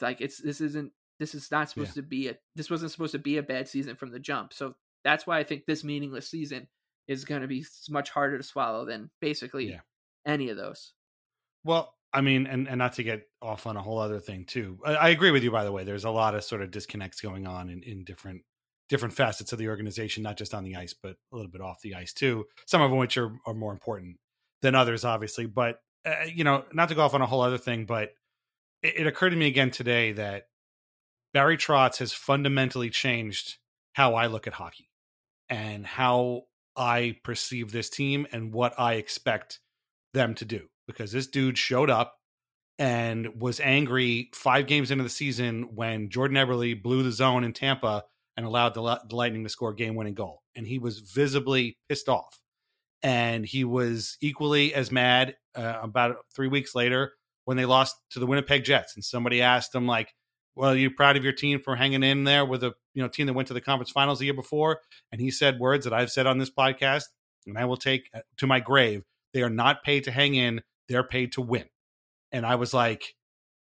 [0.00, 2.02] Like it's this isn't this is not supposed Yeah.
[2.02, 4.52] to be a this wasn't supposed to be a bad season from the jump.
[4.54, 6.68] So that's why I think this meaningless season
[7.08, 9.80] is going to be much harder to swallow than basically Yeah.
[10.24, 10.92] any of those.
[11.64, 14.78] Well, I mean, and, and not to get off on a whole other thing too.
[14.84, 15.84] I, I agree with you, by the way.
[15.84, 18.42] There's a lot of sort of disconnects going on in, in different
[18.90, 21.80] different facets of the organization, not just on the ice, but a little bit off
[21.80, 22.44] the ice too.
[22.66, 24.18] Some of which are, are more important
[24.60, 25.46] than others, obviously.
[25.46, 28.10] But uh, you know, not to go off on a whole other thing, but
[28.82, 30.48] it, it occurred to me again today that
[31.32, 33.56] Barry Trotz has fundamentally changed
[33.94, 34.90] how I look at hockey
[35.48, 36.42] and how
[36.76, 39.60] I perceive this team and what I expect
[40.12, 40.66] them to do.
[40.86, 42.16] Because this dude showed up
[42.78, 47.52] and was angry five games into the season when Jordan Eberle blew the zone in
[47.52, 48.04] Tampa
[48.40, 50.40] and allowed the, the Lightning to score a game winning goal.
[50.56, 52.40] And he was visibly pissed off.
[53.02, 57.12] And he was equally as mad uh, about three weeks later
[57.44, 58.94] when they lost to the Winnipeg Jets.
[58.96, 60.14] And somebody asked him, like,
[60.56, 63.08] well, are you proud of your team for hanging in there with a you know
[63.08, 64.80] team that went to the conference finals the year before?
[65.12, 67.04] And he said words that I've said on this podcast,
[67.46, 69.02] and I will take uh, to my grave.
[69.34, 71.66] They are not paid to hang in; they're paid to win.
[72.32, 73.04] And I was like,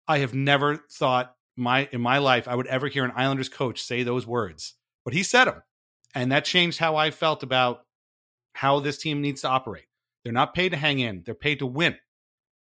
[0.08, 3.82] I have never thought my in my life I would ever hear an Islanders coach
[3.82, 5.64] say those words, but he said them,
[6.16, 7.82] and that changed how I felt about
[8.54, 9.86] how this team needs to operate.
[10.24, 11.98] They're not paid to hang in; they're paid to win.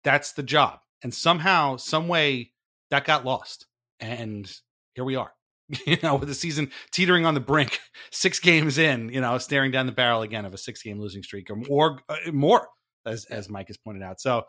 [0.04, 2.54] That's the job, and somehow, some way,
[2.92, 3.66] that got lost
[4.00, 4.52] and
[4.94, 5.32] here we are
[5.86, 7.80] you know with the season teetering on the brink
[8.12, 11.24] six games in you know staring down the barrel again of a six game losing
[11.24, 12.68] streak or, or uh, more
[13.06, 14.44] as as mike has pointed out so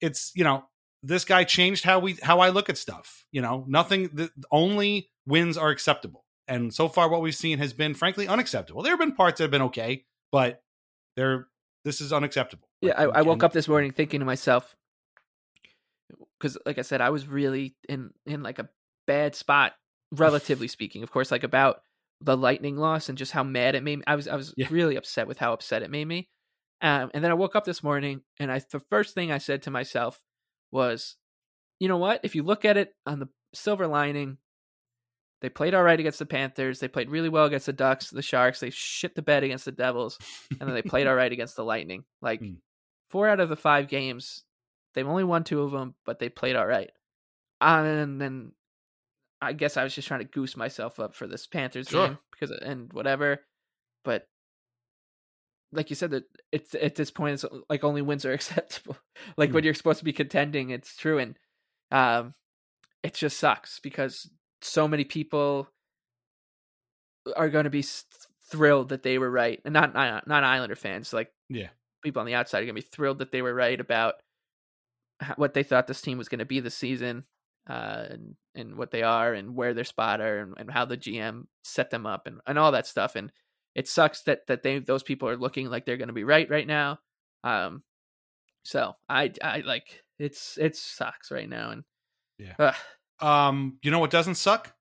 [0.00, 0.64] it's you know
[1.02, 5.10] this guy changed how we how i look at stuff you know nothing the only
[5.26, 8.98] wins are acceptable and so far what we've seen has been frankly unacceptable there have
[9.00, 10.62] been parts that have been okay but
[11.16, 11.46] they're
[11.84, 14.76] this is unacceptable Yeah, I, Like, I woke up this morning thinking to myself,
[16.38, 18.68] because like I said, I was really in in like a
[19.06, 19.74] bad spot,
[20.12, 21.02] relatively speaking.
[21.02, 21.80] Of course, like about
[22.20, 24.04] the lightning loss and just how mad it made me.
[24.06, 24.66] I was I was Yeah.
[24.70, 26.28] really upset with how upset it made me.
[26.80, 29.62] Um, and then I woke up this morning, and I the first thing I said
[29.62, 30.20] to myself
[30.70, 31.16] was,
[31.80, 32.20] you know what?
[32.22, 34.38] If you look at it on the silver lining,
[35.40, 36.80] they played all right against the Panthers.
[36.80, 38.60] They played really well against the Ducks, the Sharks.
[38.60, 40.18] They shit the bed against the Devils,
[40.50, 42.04] and then they played all right against the Lightning.
[42.20, 42.56] Like Mm.
[43.10, 44.42] four out of the five games,
[44.94, 46.90] they've only won two of them, but they played all right.
[47.60, 48.52] And then
[49.40, 52.08] I guess I was just trying to goose myself up for this Panthers Sure.
[52.08, 53.44] game because and whatever.
[54.04, 54.26] But
[55.72, 58.96] like you said, that it's at this point, it's like only wins are acceptable.
[59.36, 61.38] like when you're supposed to be contending, it's true, and
[61.90, 62.34] um,
[63.02, 64.30] it just sucks because
[64.62, 65.68] so many people
[67.36, 67.84] are going to be
[68.50, 71.68] thrilled that they were right, and not not not Islander fans, like yeah
[72.02, 74.14] people on the outside are going to be thrilled that they were right about
[75.36, 77.24] what they thought this team was going to be this season,
[77.68, 80.96] uh, and and what they are, and where their spot are, and, and how the
[80.96, 83.16] GM set them up, and, and all that stuff.
[83.16, 83.32] And
[83.78, 86.50] it sucks that that they those people are looking like they're going to be right
[86.50, 86.98] right now.
[87.44, 87.82] Um,
[88.64, 91.84] so I I like it's it sucks right now, and
[92.38, 92.54] Yeah.
[92.58, 92.74] ugh,
[93.20, 94.74] Um, you know what doesn't suck?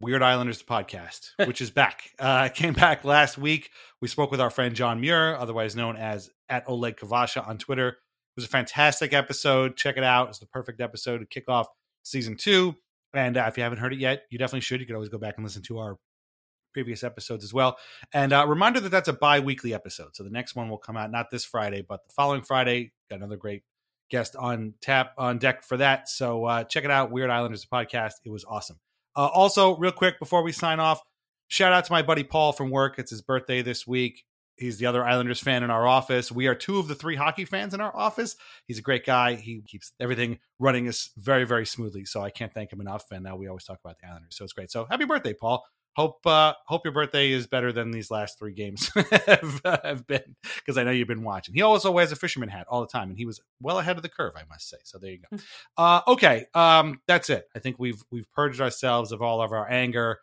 [0.00, 2.10] Weird Islanders the podcast, which is back.
[2.18, 3.70] Uh, came back last week.
[4.00, 7.88] We spoke with our friend John Muir, otherwise known as at Oleg Kvasha on Twitter.
[7.88, 7.96] It
[8.36, 9.76] was a fantastic episode.
[9.76, 10.28] Check it out.
[10.28, 11.68] It's the perfect episode to kick off
[12.02, 12.74] season two.
[13.14, 14.80] And uh, if you haven't heard it yet, you definitely should.
[14.80, 15.96] You could always go back and listen to our
[16.74, 17.78] previous episodes as well.
[18.12, 20.14] And uh, reminder that that's a bi-weekly episode.
[20.14, 22.92] So the next one will come out not this Friday, but the following Friday.
[23.08, 23.62] Got another great
[24.10, 26.08] guest on tap on deck for that.
[26.08, 27.10] So uh, check it out.
[27.10, 28.14] Weird Islanders podcast.
[28.24, 28.78] It was awesome.
[29.16, 31.00] Uh, also, real quick before we sign off,
[31.48, 32.98] shout out to my buddy Paul from work.
[32.98, 34.24] It's his birthday this week.
[34.56, 36.30] He's the other Islanders fan in our office.
[36.30, 38.36] We are two of the three hockey fans in our office.
[38.66, 39.34] He's a great guy.
[39.34, 42.04] He keeps everything running us very, very smoothly.
[42.04, 43.04] So I can't thank him enough.
[43.10, 44.36] And now we always talk about the Islanders.
[44.36, 44.70] So it's great.
[44.70, 45.64] So happy birthday, Paul.
[45.96, 48.88] Hope uh, hope your birthday is better than these last three games
[49.26, 51.54] have, have been because I know you've been watching.
[51.54, 54.02] He also wears a fisherman hat all the time, and he was well ahead of
[54.02, 54.78] the curve, I must say.
[54.82, 55.38] So there you go.
[55.76, 57.46] Uh, okay, um, that's it.
[57.54, 60.18] I think we've we've purged ourselves of all of our anger.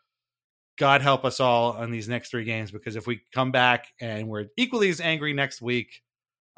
[0.77, 4.27] God help us all on these next three games because if we come back and
[4.27, 6.01] we're equally as angry next week,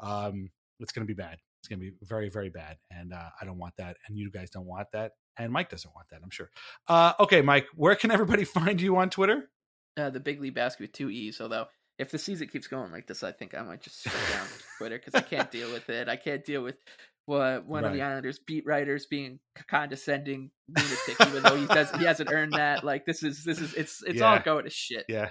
[0.00, 0.50] um,
[0.80, 1.38] it's going to be bad.
[1.60, 4.30] It's going to be very, very bad, and uh, I don't want that, and you
[4.30, 6.20] guys don't want that, and Mike doesn't want that.
[6.22, 6.50] I'm sure.
[6.88, 9.48] Uh, okay, Mike, where can everybody find you on Twitter?
[9.96, 11.40] uh, the big league basket with two e's.
[11.40, 11.66] Although
[11.98, 14.46] if the season keeps going like this, I think I might just shut down
[14.78, 16.08] Twitter because I can't deal with it.
[16.08, 16.76] I can't deal with
[17.26, 19.38] what one of the Islanders beat writers being
[19.68, 22.84] condescending lunatic, even though he does he hasn't earned that.
[22.84, 25.04] Like this is this is it's it's all going to shit.
[25.08, 25.30] Yeah.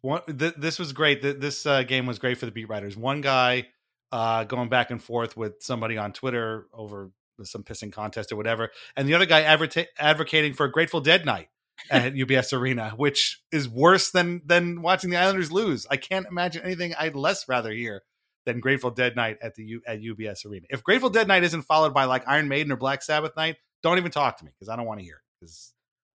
[0.00, 1.22] One, th- this was great.
[1.22, 2.94] Th- this uh, game was great for the beat writers.
[2.94, 3.68] One guy
[4.12, 7.10] uh, going back and forth with somebody on Twitter over
[7.42, 11.24] some pissing contest or whatever, and the other guy advocate advocating for a Grateful Dead
[11.26, 11.48] night
[11.90, 15.86] at UBS Arena, which is worse than than watching the Islanders lose.
[15.90, 18.02] I can't imagine anything I'd less rather hear
[18.46, 20.66] than Grateful Dead night at the U- at UBS Arena.
[20.70, 23.98] If Grateful Dead night isn't followed by like Iron Maiden or Black Sabbath night, don't
[23.98, 25.40] even talk to me because I don't want to hear it.
[25.40, 25.72] Because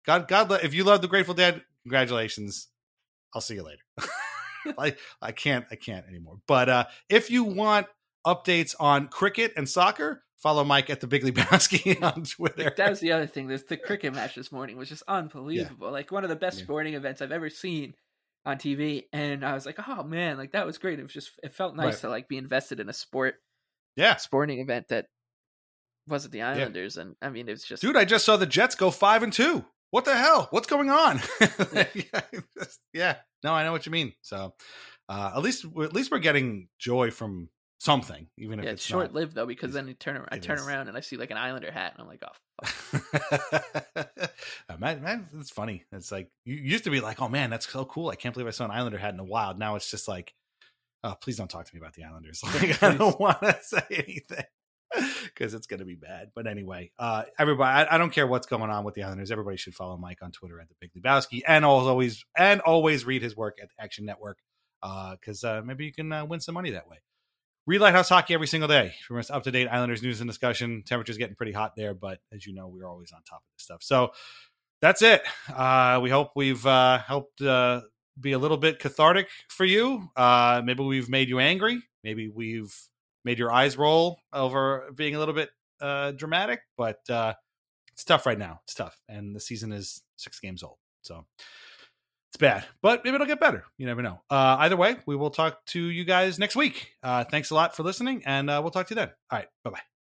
[0.04, 2.68] God, God, if you love the Grateful Dead, congratulations.
[3.34, 3.82] I'll see you later.
[4.78, 6.38] like I can't, I can't anymore.
[6.46, 7.86] But uh, if you want
[8.26, 12.72] updates on cricket and soccer, follow Mike at the Big Lebowski on Twitter.
[12.76, 13.46] That was the other thing.
[13.48, 15.90] This the cricket match this morning was just unbelievable.
[15.90, 16.64] Like one of the best Yeah.
[16.64, 17.94] sporting events I've ever seen
[18.44, 19.04] on TV.
[19.12, 20.98] And I was like, oh man, like that was great.
[20.98, 22.00] It was just it felt nice Right.
[22.02, 23.36] to like be invested in a sport
[23.96, 25.06] yeah, sporting event that
[26.06, 26.96] wasn't the Islanders.
[26.98, 29.32] And I mean, it was just dude, I just saw the Jets go five and
[29.32, 29.64] two.
[29.90, 30.48] What the hell?
[30.50, 31.20] What's going on?
[31.72, 32.20] yeah,
[32.92, 33.16] yeah.
[33.42, 34.12] no, I know what you mean.
[34.20, 34.52] So
[35.08, 37.48] uh, at least, at least we're getting joy from
[37.78, 40.66] something, even if yeah, it's short lived though because then you turn I turn is.
[40.66, 42.32] around and I see like an Islander hat and I'm like, oh,
[42.64, 44.10] fuck.
[44.68, 45.84] Uh, man, man, it's funny.
[45.92, 48.08] It's like you used to be like, "Oh man, that's so cool!
[48.08, 50.34] I can't believe I saw an Islander hat in the wild." Now it's just like,
[51.04, 52.42] "Oh, please don't talk to me about the Islanders.
[52.54, 54.44] Like, I don't want to say anything
[55.24, 58.46] because it's going to be bad." But anyway, uh, everybody, I, I don't care what's
[58.46, 59.30] going on with the Islanders.
[59.30, 63.22] Everybody should follow Mike on Twitter at the Big Lebowski, and always and always read
[63.22, 64.38] his work at Action Network
[64.82, 66.98] because uh, maybe you can uh, win some money that way.
[67.66, 70.84] Read Lighthouse Hockey every single day for us up to date Islanders news and discussion.
[70.86, 73.64] Temperature's getting pretty hot there, but as you know, we're always on top of this
[73.64, 73.82] stuff.
[73.82, 74.12] So
[74.80, 75.22] that's it.
[75.52, 77.80] Uh, we hope we've uh, helped uh,
[78.20, 80.08] be a little bit cathartic for you.
[80.14, 81.82] Uh, maybe we've made you angry.
[82.04, 82.72] Maybe we've
[83.24, 87.34] made your eyes roll over being a little bit uh, dramatic, but uh,
[87.92, 88.60] it's tough right now.
[88.62, 88.96] It's tough.
[89.08, 90.76] And the season is six games old.
[91.02, 91.26] So
[92.36, 93.64] it's bad, but maybe it'll get better.
[93.78, 94.20] You never know.
[94.28, 96.90] Uh, either way, we will talk to you guys next week.
[97.02, 99.08] Uh, thanks a lot for listening, and uh, we'll talk to you then.
[99.30, 99.48] All right.
[99.64, 99.95] Bye bye.